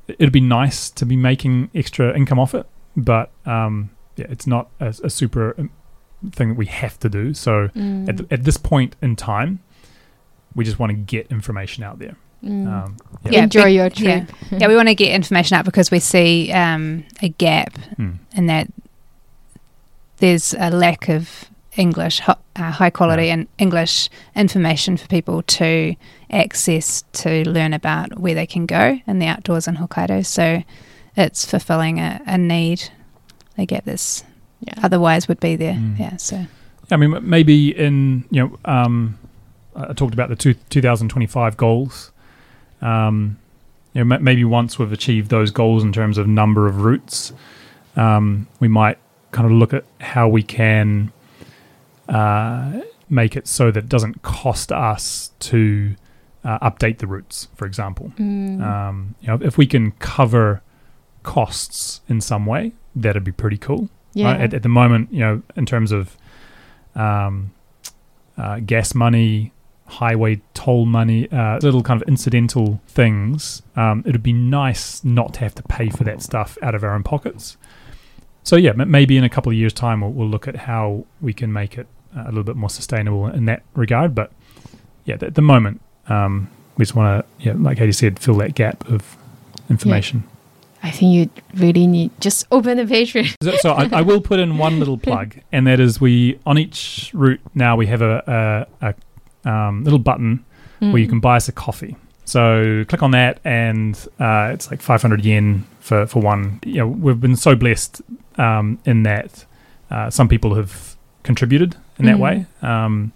[0.07, 4.69] it'd be nice to be making extra income off it, but um, yeah, it's not
[4.79, 5.71] a, a super um,
[6.31, 7.33] thing that we have to do.
[7.33, 8.07] So Mm.
[8.09, 9.59] at, th- at this point in time,
[10.55, 12.15] we just want to get information out there.
[12.43, 12.67] Mm.
[12.67, 12.97] Um,
[13.29, 14.29] Yeah, Enjoy big- your trip.
[14.51, 18.11] yeah, we want to get information out because we see um, a gap hmm.
[18.35, 18.67] in that
[20.17, 21.45] there's a lack of
[21.77, 23.33] English, uh, high quality Yeah.
[23.33, 25.95] and English information for people to
[26.29, 30.25] access to learn about where they can go in the outdoors in Hokkaido.
[30.25, 30.63] So
[31.15, 32.89] it's fulfilling a, a need,
[33.57, 34.23] a gap that's
[34.61, 34.73] Yeah.
[34.83, 35.73] otherwise would be there.
[35.75, 35.97] Mm.
[35.99, 36.45] Yeah, so
[36.91, 39.17] I mean, maybe in you know, um,
[39.75, 42.11] I I talked about the two, 2025 goals.
[42.81, 43.37] Um,
[43.93, 47.31] you know, m- maybe once we've achieved those goals in terms of number of routes,
[47.95, 48.97] um, we might
[49.31, 51.11] kind of look at how we can
[52.11, 55.95] uh, make it so that it doesn't cost us to
[56.43, 57.47] uh, update the routes.
[57.55, 58.61] For example, Mm.
[58.61, 60.61] um, you know, if we can cover
[61.23, 64.31] costs in some way, that'd be pretty cool yeah.
[64.31, 64.41] right?
[64.41, 66.17] At, at the moment, you know, in terms of
[66.95, 67.51] um,
[68.37, 69.51] uh, gas money,
[69.85, 75.39] highway toll money, uh, little kind of incidental things, um, it'd be nice not to
[75.41, 77.57] have to pay for that stuff out of our own pockets.
[78.43, 81.33] So yeah, maybe in a couple of years' time, we'll, we'll look at how we
[81.33, 84.13] can make it a little bit more sustainable in that regard.
[84.15, 84.31] But
[85.05, 88.55] yeah, at the moment, um, we just want to, yeah, like Haidee said, fill that
[88.55, 89.17] gap of
[89.69, 90.23] information.
[90.83, 93.35] I think you really need just open the Patreon.
[93.43, 96.57] So, so I, I will put in one little plug, and that is we on
[96.57, 98.95] each route now we have a, a,
[99.45, 100.43] a um, little button
[100.79, 101.09] where you Mm.
[101.09, 101.95] can buy us a coffee.
[102.25, 106.59] So click on that, and uh, it's like 500 yen for for one.
[106.65, 108.01] You know, we've been so blessed
[108.37, 109.45] um, in that
[109.91, 112.19] uh, some people have contributed in that Mm.
[112.19, 113.11] way, um,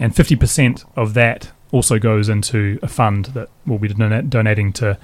[0.00, 4.96] and 50% of that also goes into a fund that will be dona- donating to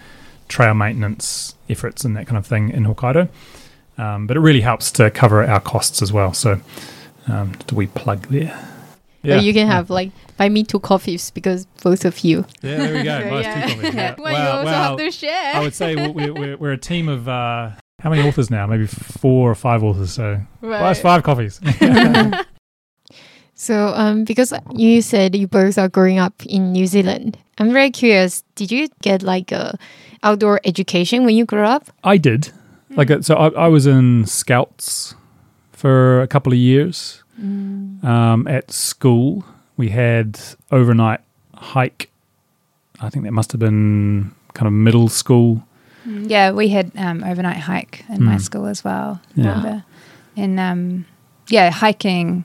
[0.48, 3.28] trail maintenance efforts and that kind of thing in Hokkaido.
[3.98, 6.32] Um, but it really helps to cover our costs as well.
[6.32, 6.60] So,
[7.26, 8.56] um, do we plug there?
[9.24, 12.46] Or you can have like buy me two coffees because both of you.
[12.62, 13.18] Yeah, there we go.
[13.18, 13.66] Yeah, Nice yeah.
[13.66, 13.94] two coffees.
[13.94, 14.14] Yeah.
[14.18, 14.88] Well, you also wow.
[14.90, 15.54] have to share.
[15.56, 17.70] I would say we're, we're, we're, we're a team of uh,
[18.00, 18.66] how many authors now?
[18.66, 20.12] Maybe four or five authors.
[20.12, 21.60] So, well, that's five coffees.
[23.60, 27.90] So, um, because you said you both are growing up in New Zealand, I'm very
[27.90, 28.44] curious.
[28.54, 29.76] Did you get like a
[30.22, 31.90] outdoor education when you grew up?
[32.04, 32.52] I did.
[32.90, 35.16] Like, uh, so I, I was in scouts
[35.72, 37.24] for a couple of years.
[37.40, 39.44] Um, at school,
[39.76, 40.38] we had
[40.70, 41.20] overnight
[41.54, 42.10] hike.
[43.00, 45.62] I think that must have been kind of middle school.
[46.06, 48.40] yeah, we had um, overnight hike in my Mm.
[48.40, 49.20] school as well.
[49.34, 49.48] Yeah.
[49.48, 49.84] remember?
[50.36, 51.04] And um,
[51.48, 52.44] yeah, hiking,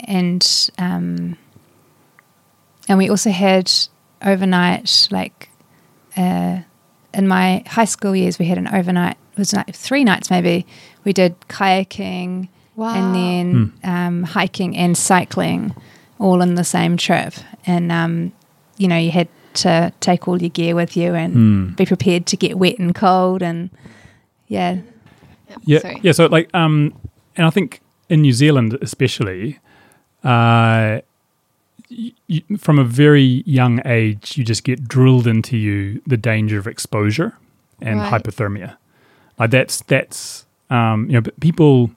[0.00, 1.36] and um,
[2.88, 3.70] and we also had
[4.24, 5.48] overnight like
[6.16, 6.58] uh,
[7.14, 10.66] in my high school years we had an overnight it was like three nights maybe
[11.04, 12.92] we did kayaking Wow.
[12.94, 15.74] and then um, hiking and cycling
[16.18, 17.32] all in the same trip
[17.66, 18.32] and um,
[18.76, 21.68] you know you had to take all your gear with you and Hmm.
[21.74, 23.70] be prepared to get wet and cold and
[24.48, 24.78] yeah
[25.64, 26.00] Yeah, Sorry.
[26.02, 26.12] yeah.
[26.12, 26.92] So like, um,
[27.36, 27.80] and I think
[28.10, 29.58] in New Zealand especially,
[30.24, 31.00] uh,
[31.90, 36.58] y- y- from a very young age, you just get drilled into you the danger
[36.58, 37.34] of exposure
[37.80, 38.22] and Right.
[38.22, 38.76] hypothermia.
[39.38, 41.90] Like that's that's um, you know, but people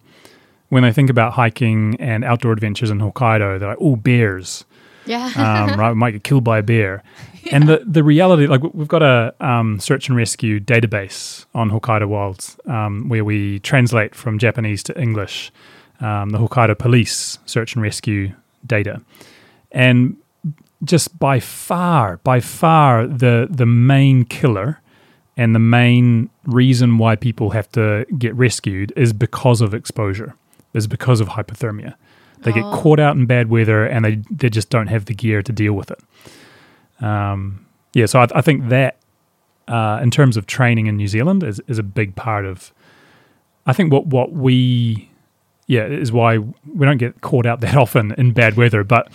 [0.69, 4.65] when they think about hiking and outdoor adventures in Hokkaido, they're like, oh, bears
[5.07, 5.31] Yeah.
[5.35, 5.89] um, right?
[5.89, 7.01] We might get killed by a bear.
[7.51, 12.07] And the, the reality, like we've got a um, search and rescue database on Hokkaido
[12.07, 15.51] Wilds um, where we translate from Japanese to English
[16.01, 18.33] um, the Hokkaido Police search and rescue
[18.65, 19.01] data.
[19.71, 20.15] And
[20.83, 24.79] just by far, by far, the the main killer
[25.37, 30.35] and the main reason why people have to get rescued is because of exposure,
[30.73, 31.95] is because of hypothermia.
[32.43, 32.71] They get Oh.
[32.77, 35.73] caught out in bad weather and they they just don't have the gear to deal
[35.73, 35.99] with it.
[37.03, 38.97] Um, yeah, so I, I think that
[39.67, 42.73] uh, in terms of training in New Zealand is, is a big part of.
[43.65, 45.08] I think what what we
[45.69, 48.83] yeah is why we don't get caught out that often in bad weather.
[48.83, 49.09] But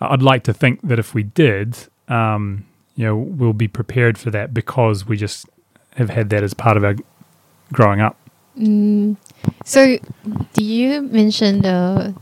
[0.00, 1.78] I'd like to think that if we did,
[2.08, 2.66] um,
[2.96, 5.46] you know, we'll be prepared for that because we just
[5.96, 6.96] have had that as part of our
[7.72, 8.16] growing up.
[8.58, 9.16] Mm.
[9.64, 9.98] So,
[10.52, 12.12] do you mention uh,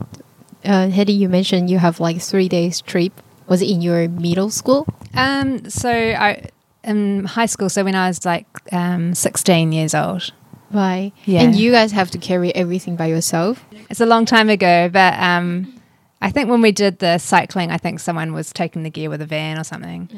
[0.63, 1.17] uh, Haidee?
[1.17, 3.13] You mentioned you have like three days trip.
[3.47, 4.87] Was it in your middle school?
[5.13, 6.49] Um, so I
[6.83, 7.69] in high school.
[7.69, 10.31] So when I was like um, 16 years old.
[10.73, 11.11] Right.
[11.25, 11.41] Yeah.
[11.41, 13.63] And you guys have to carry everything by yourself.
[13.89, 15.81] It's a long time ago, but um,
[16.21, 19.21] I think when we did the cycling, I think someone was taking the gear with
[19.21, 20.09] a van or something.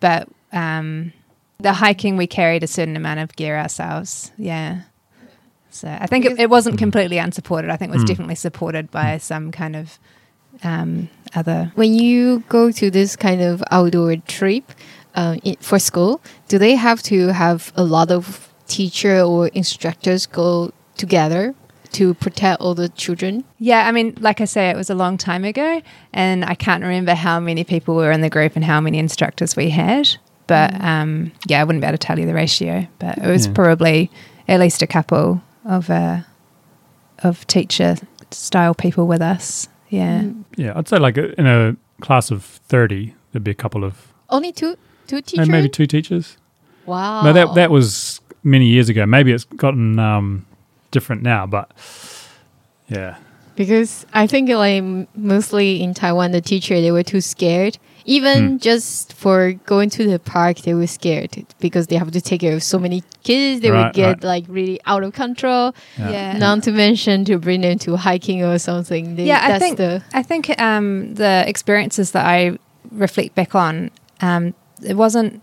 [0.00, 1.12] But um,
[1.58, 4.30] the hiking, we carried a certain amount of gear ourselves.
[4.36, 4.82] Yeah.
[5.70, 7.70] So I think it, it wasn't completely unsupported.
[7.70, 8.08] I think it was Mm.
[8.08, 9.98] definitely supported by some kind of
[10.62, 11.72] um, other.
[11.74, 14.64] When you go to this kind of outdoor trip
[15.14, 20.72] uh, for school, do they have to have a lot of teacher or instructors go
[20.96, 21.54] together
[21.92, 23.44] to protect all the children?
[23.58, 25.80] Yeah, I mean, like I say, it was a long time ago,
[26.12, 29.56] and I can't remember how many people were in the group and how many instructors
[29.56, 30.08] we had.
[30.46, 33.46] But um, yeah, I wouldn't be able to tell you the ratio, but it was
[33.46, 33.52] Yeah.
[33.54, 34.10] probably
[34.48, 36.20] at least a couple of uh,
[37.22, 37.96] of teacher
[38.30, 39.68] style people with us.
[39.88, 40.44] Yeah, Mm.
[40.56, 44.52] Yeah, I'd say like in a class of 30, there'd be a couple of, Only
[44.52, 45.48] two two and teachers.
[45.48, 46.36] maybe two teachers.
[46.84, 47.22] Wow.
[47.22, 49.04] No, that, that was many years ago.
[49.06, 50.46] Maybe it's gotten um,
[50.90, 51.70] different now, but
[52.88, 53.16] yeah.
[53.56, 54.82] because I think like
[55.16, 57.78] mostly in Taiwan, the teacher they were too scared.
[58.08, 58.56] Even Hmm.
[58.58, 62.54] just for going to the park, they were scared because they have to take care
[62.54, 63.62] of so many kids.
[63.62, 64.22] They Right, would get right.
[64.24, 65.74] like really out of control.
[65.98, 66.10] Yeah.
[66.10, 66.38] yeah.
[66.38, 69.16] Not to mention to bring them to hiking or something.
[69.16, 72.56] They, Yeah, I that's think- the I think um, the experiences that I
[72.92, 73.90] reflect back on,
[74.20, 75.42] um, it wasn't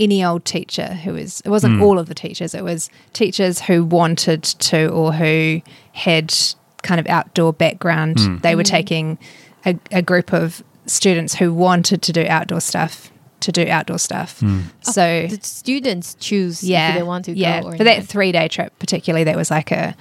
[0.00, 1.82] any old teacher who was, it wasn't Mm.
[1.82, 5.60] all of the teachers, it was teachers who wanted to or who
[5.92, 6.34] had
[6.82, 8.16] kind of outdoor background.
[8.16, 8.42] Mm.
[8.42, 9.18] They were taking
[9.64, 14.40] a, a group of students who wanted to do outdoor stuff to do outdoor stuff.
[14.40, 14.64] Mm.
[14.82, 17.62] So, the students choose yeah, if they want to yeah.
[17.62, 19.94] go or For that three day trip, particularly, that was like a,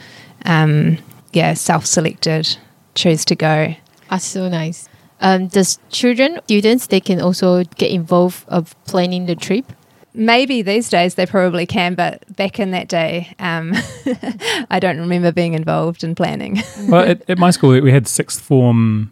[0.45, 0.97] um,
[1.33, 2.57] yeah, self selected,
[2.95, 3.75] choose to go.
[4.09, 4.89] That's so nice.
[5.21, 9.71] Um, does children, students, they can also get involved of planning the trip?
[10.13, 13.73] Maybe these days they probably can, but back in that day, um,
[14.71, 16.61] I don't remember being involved in planning.
[16.87, 19.11] well, at, at my school, we had sixth form,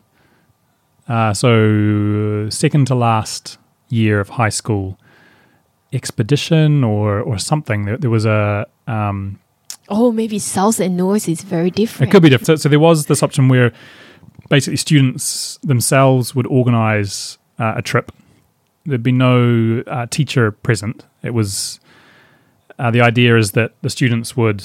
[1.07, 3.57] uh, so second to last
[3.89, 4.97] year of high school
[5.93, 7.85] expedition or or something.
[7.85, 9.39] There, there was a um,
[9.89, 12.09] Oh, maybe south and north is very different.
[12.09, 12.47] it could be different.
[12.47, 13.71] So, so there was this option where
[14.49, 18.11] basically students themselves would organise uh, a trip.
[18.87, 21.05] There'd be no uh, teacher present.
[21.21, 21.79] It was
[22.79, 24.63] uh, the idea is that the students would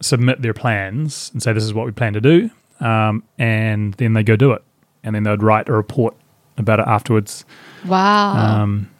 [0.00, 2.50] submit their plans and say this is what we plan to do,
[2.80, 4.62] um, and then they go do it,
[5.04, 6.16] and then they'd write a report
[6.56, 7.44] about it afterwards.
[7.86, 8.62] Wow.
[8.62, 8.90] Um,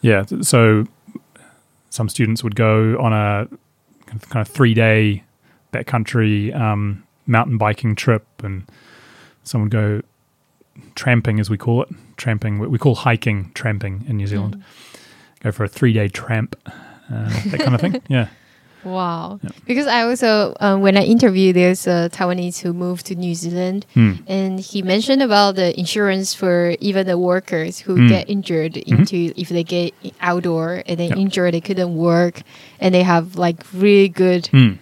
[0.00, 0.86] yeah, so
[1.90, 3.48] some students would go on a
[4.06, 5.22] kind of three day
[5.72, 8.64] backcountry um, mountain biking trip, and
[9.44, 10.02] some would go
[10.94, 11.88] tramping, as we call it.
[12.16, 14.56] Tramping, we we call hiking tramping in New Zealand.
[14.56, 14.62] Mm.
[15.40, 18.02] Go for a three day tramp, uh, that kind of thing.
[18.08, 18.28] Yeah.
[18.84, 19.38] Wow.
[19.44, 19.50] Yeah.
[19.64, 23.86] Because I also, um, when I interviewed, there's a Taiwanese who moved to New Zealand,
[23.94, 24.14] Hmm.
[24.26, 28.08] and he mentioned about the insurance for even the workers who Mm.
[28.08, 31.14] get injured into if they get outdoor and they Yeah.
[31.16, 32.42] injured, they couldn't work,
[32.80, 34.72] and they have like really good Hmm.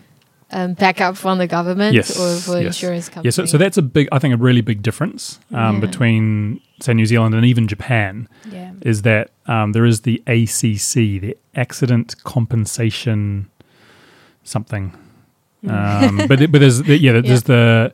[0.53, 2.66] Um, backup from the government Yes, or for yes.
[2.76, 3.36] insurance companies.
[3.38, 5.80] Yeah, so, so that's a big, I think, a really big difference um, Yeah.
[5.80, 8.28] between, say, New Zealand and even Japan.
[8.51, 8.72] Yeah.
[8.82, 13.48] is that um, there is the ACC, the Accident Compensation
[14.44, 14.92] something.
[15.68, 17.92] Um, but but there's the, yeah, there's the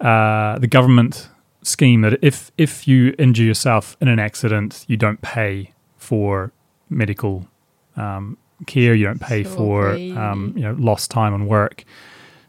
[0.00, 1.28] uh, the government
[1.62, 6.52] scheme that if if you injure yourself in an accident, you don't pay for
[6.88, 7.48] medical
[7.96, 8.36] um,
[8.66, 11.84] care, you don't pay for um, you know lost time on work.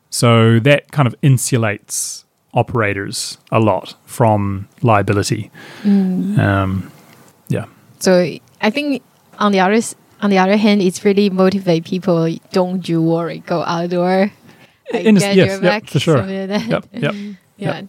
[0.09, 5.51] So that kind of insulates operators a lot from liability.
[5.83, 6.39] Mm.
[6.39, 6.91] Um,
[7.49, 7.65] yeah.
[7.99, 9.03] So I think
[9.39, 9.81] on the other
[10.21, 12.33] on the other hand, it's really motivate people.
[12.51, 14.31] Don't you worry, go outdoor.
[14.93, 16.21] In yes, your yep, back, for sure.
[16.21, 16.67] like.
[16.67, 17.15] Yep, yep.
[17.57, 17.83] Yeah.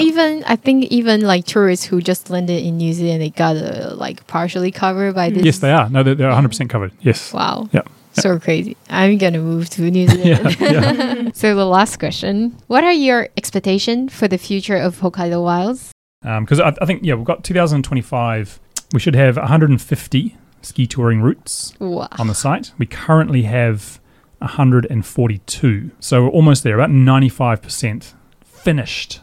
[0.00, 3.94] Even I think even like tourists who just landed in New Zealand, they got uh,
[3.96, 5.44] like partially covered by this.
[5.44, 5.88] Yes, they are.
[5.90, 6.92] No, they're, they're 100% covered.
[7.00, 7.32] Yes.
[7.32, 7.68] Wow.
[7.72, 7.82] Yeah.
[8.14, 8.76] So crazy.
[8.90, 10.56] I'm gonna move to New Zealand.
[10.60, 11.30] yeah.
[11.34, 15.92] so the last question: What are your expectations for the future of Hokkaido Wilds?
[16.22, 18.60] Because I, I think, yeah, we've got 2025.
[18.92, 22.06] We should have 150 ski touring routes Wow.
[22.18, 22.72] on the site.
[22.78, 23.98] We currently have
[24.38, 25.90] 142.
[26.00, 28.12] So we're almost there, about 95%
[28.44, 29.20] finished.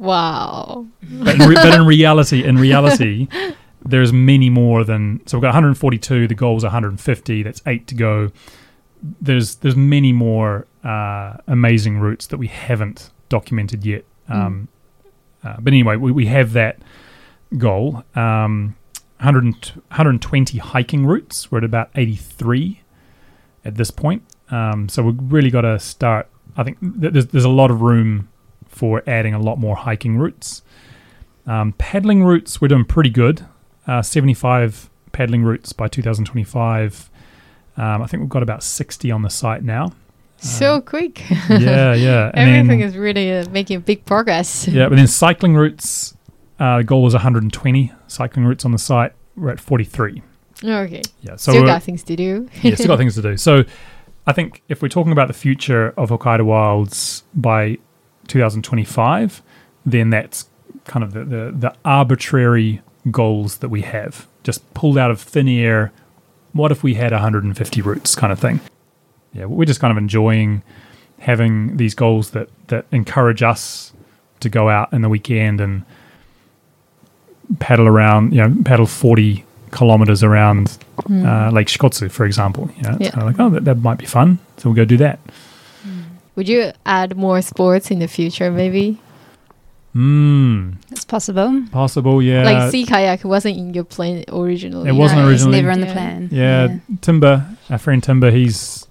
[0.00, 0.86] Wow.
[1.02, 3.28] But in, re- but in reality, in reality,
[3.84, 6.26] there's many more than so we've got 142.
[6.26, 7.42] The goal's 150.
[7.42, 8.32] That's eight to go.
[9.20, 14.04] There's there's many more uh, amazing routes that we haven't documented yet.
[14.28, 14.68] Um,
[15.44, 16.78] uh, but anyway, we, we have that
[17.58, 18.02] goal.
[18.14, 18.76] Um,
[19.18, 21.52] 100, 120 hiking routes.
[21.52, 22.80] We're at about 83
[23.66, 24.22] at this point.
[24.50, 26.26] Um, so we've really got to start.
[26.56, 28.29] I think th- there's, there's a lot of room
[28.80, 30.62] for adding a lot more hiking routes.
[31.46, 33.44] Um, paddling routes, we're doing pretty good.
[33.86, 37.10] Uh, 75 paddling routes by 2025.
[37.76, 39.92] Um, I think we've got about 60 on the site now.
[40.38, 41.28] So quick.
[41.50, 42.30] Yeah, yeah.
[42.32, 44.66] And Everything then- is really uh, making big progress.
[44.66, 46.16] yeah, but then cycling routes,
[46.58, 49.12] uh, the goal was 120 cycling routes on the site.
[49.36, 50.22] We're at 43.
[50.64, 51.02] Okay.
[51.20, 52.48] Yeah, so Still got things to do.
[52.62, 53.36] yeah, still got things to do.
[53.36, 53.64] So
[54.26, 57.76] I think if we're talking about the future of Hokkaido Wilds by
[58.30, 59.42] 2025,
[59.84, 60.46] then that's
[60.86, 65.48] kind of the, the, the arbitrary goals that we have, just pulled out of thin
[65.48, 65.92] air.
[66.52, 68.60] What if we had 150 routes kind of thing?
[69.32, 70.62] Yeah, we're just kind of enjoying
[71.20, 73.92] having these goals that, that encourage us
[74.40, 75.84] to go out in the weekend and
[77.58, 80.78] paddle around, you know, paddle 40 kilometers around
[81.10, 82.70] uh, Lake Shikotsu, for example.
[82.76, 83.10] You know, it's Yeah.
[83.10, 84.38] kind of like, oh, that, that might be fun.
[84.56, 85.20] So we'll go do that.
[86.40, 88.96] Would you add more sports in the future, maybe?
[89.92, 90.80] Hmm.
[90.90, 91.64] It's possible.
[91.70, 92.44] Possible, yeah.
[92.48, 94.88] like sea kayak wasn't in your plan originally.
[94.88, 95.92] It wasn't No, originally- It's never in the Yeah.
[95.92, 96.28] plan.
[96.32, 96.68] yeah,
[97.02, 98.86] Timber, our friend Timber, he's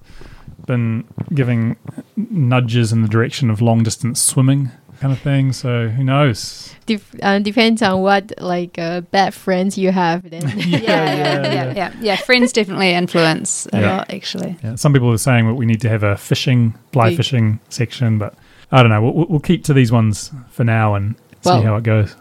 [0.68, 1.78] been giving
[2.16, 4.70] nudges in the direction of long distance swimming
[5.00, 5.54] kind of thing.
[5.54, 6.74] So who knows?
[6.86, 10.30] Def- uh, depends on what like uh, bad friends you have.
[10.30, 12.16] Then Yeah, yeah, yeah, yeah, yeah.
[12.18, 13.98] Friends definitely influence a Yeah.
[13.98, 14.58] lot, actually.
[14.64, 18.18] Yeah, some people are saying that we need to have a fishing, fly fishing section,
[18.18, 18.34] but
[18.72, 19.02] I don't know.
[19.02, 22.16] We'll, we'll keep to these ones for now and see Well- how it goes.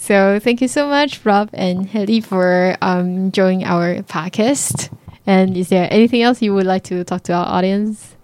[0.00, 4.96] So thank you so much, Rob and Haidee, for um, joining our podcast.
[5.26, 8.14] And is there anything else you would like to talk to our audience?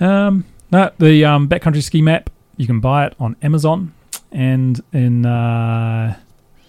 [0.00, 3.92] Um, no, the um, backcountry ski map you can buy it on Amazon
[4.32, 6.16] and in uh,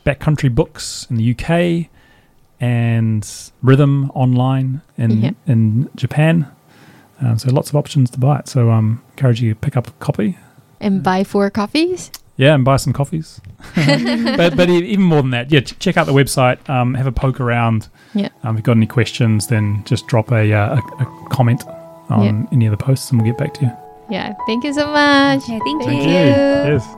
[0.05, 1.89] backcountry books in the UK
[2.59, 3.27] and
[3.61, 5.31] Rhythm online in Yeah.
[5.45, 6.47] in Japan.
[7.21, 8.47] Um, so lots of options to buy it.
[8.47, 10.37] So um, encourage you to pick up a copy.
[10.79, 12.11] And buy four coffees?
[12.35, 13.41] Yeah, and buy some coffees.
[13.75, 16.67] but but even more than that, yeah, ch- check out the website.
[16.69, 17.89] Um, have a poke around.
[18.13, 18.29] Yeah.
[18.43, 21.63] Um, if you've got any questions, then just drop a uh, a, a comment
[22.09, 22.47] on Yeah.
[22.51, 23.71] any of the posts, and we'll get back to you.
[24.09, 25.49] Yeah, thank you so much.
[25.49, 26.09] Yeah, thank, Thank you.
[26.09, 26.85] Yes.
[26.85, 26.97] you.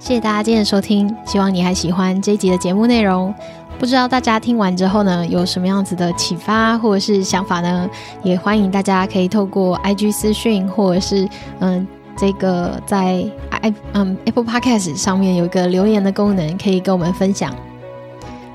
[0.00, 3.32] 谢谢大家今天的收听，希望你还喜欢这一集的节目内容。
[3.78, 7.88] 不知道大家听完之后呢，有什么样子的启发或者是想法呢？
[8.22, 11.28] 也欢迎大家可以透过 IG 私讯，或者是
[11.60, 11.86] 嗯，
[12.16, 17.54] 这个在 i 嗯 Apple Podcast 上面有一个留言的功能，可以跟我们分享。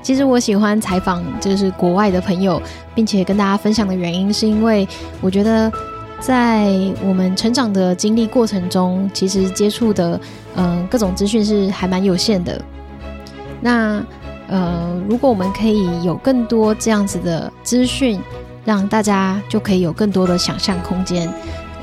[0.02, 2.60] 其实我喜欢采访就是国外的朋友，
[2.94, 4.86] 并且跟大家分享的原因，是因为
[5.20, 5.70] 我觉得
[6.18, 6.66] 在
[7.04, 10.18] 我们成长的经历过程中，其实接触的
[10.56, 12.60] 嗯、各种资讯是还蛮有限的。
[13.60, 14.02] 那
[14.48, 18.18] 呃，如果我们可以有更多这样子的资讯，
[18.64, 21.30] 让大家就可以有更多的想象空间。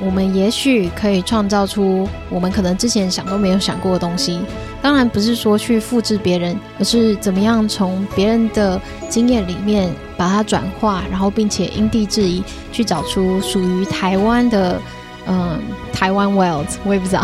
[0.01, 4.39] 我们也许可以创造出我们可能之前想都没有想过的东西。
[4.81, 8.79] 当然不是说去复制别人，而是怎么样从别人的
[9.09, 14.79] 经验里面把它转化，然后并且因地制宜去找出属于台湾的，
[15.25, 15.59] 嗯，
[15.91, 17.23] 台湾 wild，我也不知道。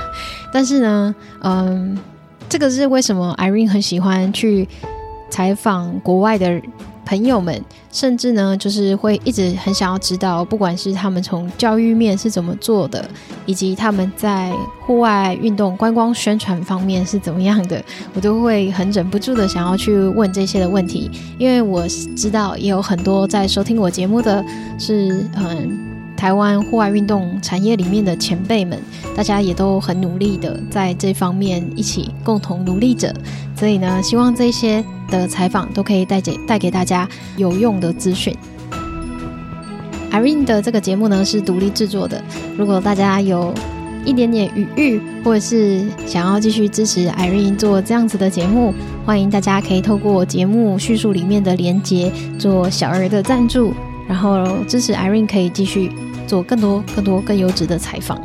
[0.50, 1.98] 但是呢，嗯，
[2.48, 4.66] 这个是为什么 Irene 很喜欢去
[5.28, 6.62] 采访国外的
[7.04, 13.08] 朋友们，甚至呢，就是会一直很想要知道，不管是他们从教育面是怎么做的，
[13.46, 14.52] 以及他们在
[14.86, 17.82] 户外运动、观光宣传方面是怎么样的，
[18.14, 21.86] 我都会很忍不住的想要去问这些的问题，因为我
[22.16, 24.44] 知道也有很多在收听我节目的
[24.78, 25.93] 是嗯。
[26.24, 28.80] 台湾户外运动产业里面的前辈们，
[29.14, 33.14] 大家也都很努力的在这方面一起共同努力着。
[33.54, 37.06] 所以呢，希望这些的采访都可以带给带给大家
[37.36, 38.34] 有用的资讯。
[40.12, 42.24] Irene 的这个节目呢是独立制作的，
[42.56, 43.52] 如果大家有
[44.06, 48.72] 一点点余裕，或者是想要继续支持 Irene 做这样子的节目，
[49.04, 53.74] 欢迎大家可以透过节目叙述里面的连接做小额的赞助，
[54.08, 55.92] 然后支持 Irene 可以继续
[56.26, 58.20] 做更多、更多、更优质的采访。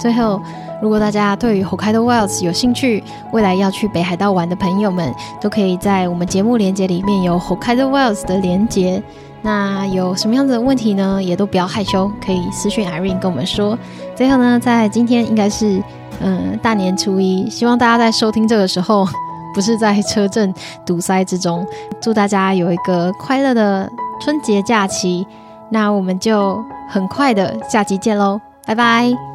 [0.00, 0.40] 最后，
[0.80, 9.02] 如果大家对于 Hokkaido Wilds 有兴趣，未来要去北海道玩的朋友们，都可以在我们节目连接里面有 Hokkaido Wilds 的连接，
[9.42, 11.22] 那有什么样子的问题呢？
[11.22, 13.78] 也都不要害羞，可以私讯 Irene 跟我们说。
[14.16, 15.82] 最后呢，在今天应该是
[16.22, 19.06] 嗯大年初一，希望大家在收听这个时候，
[19.52, 20.54] 不是在车阵
[20.86, 21.66] 堵塞之中。
[22.00, 25.26] 祝大家有一个快乐的春节假期。
[25.70, 29.29] 那我们就很快的下集见喽，拜拜。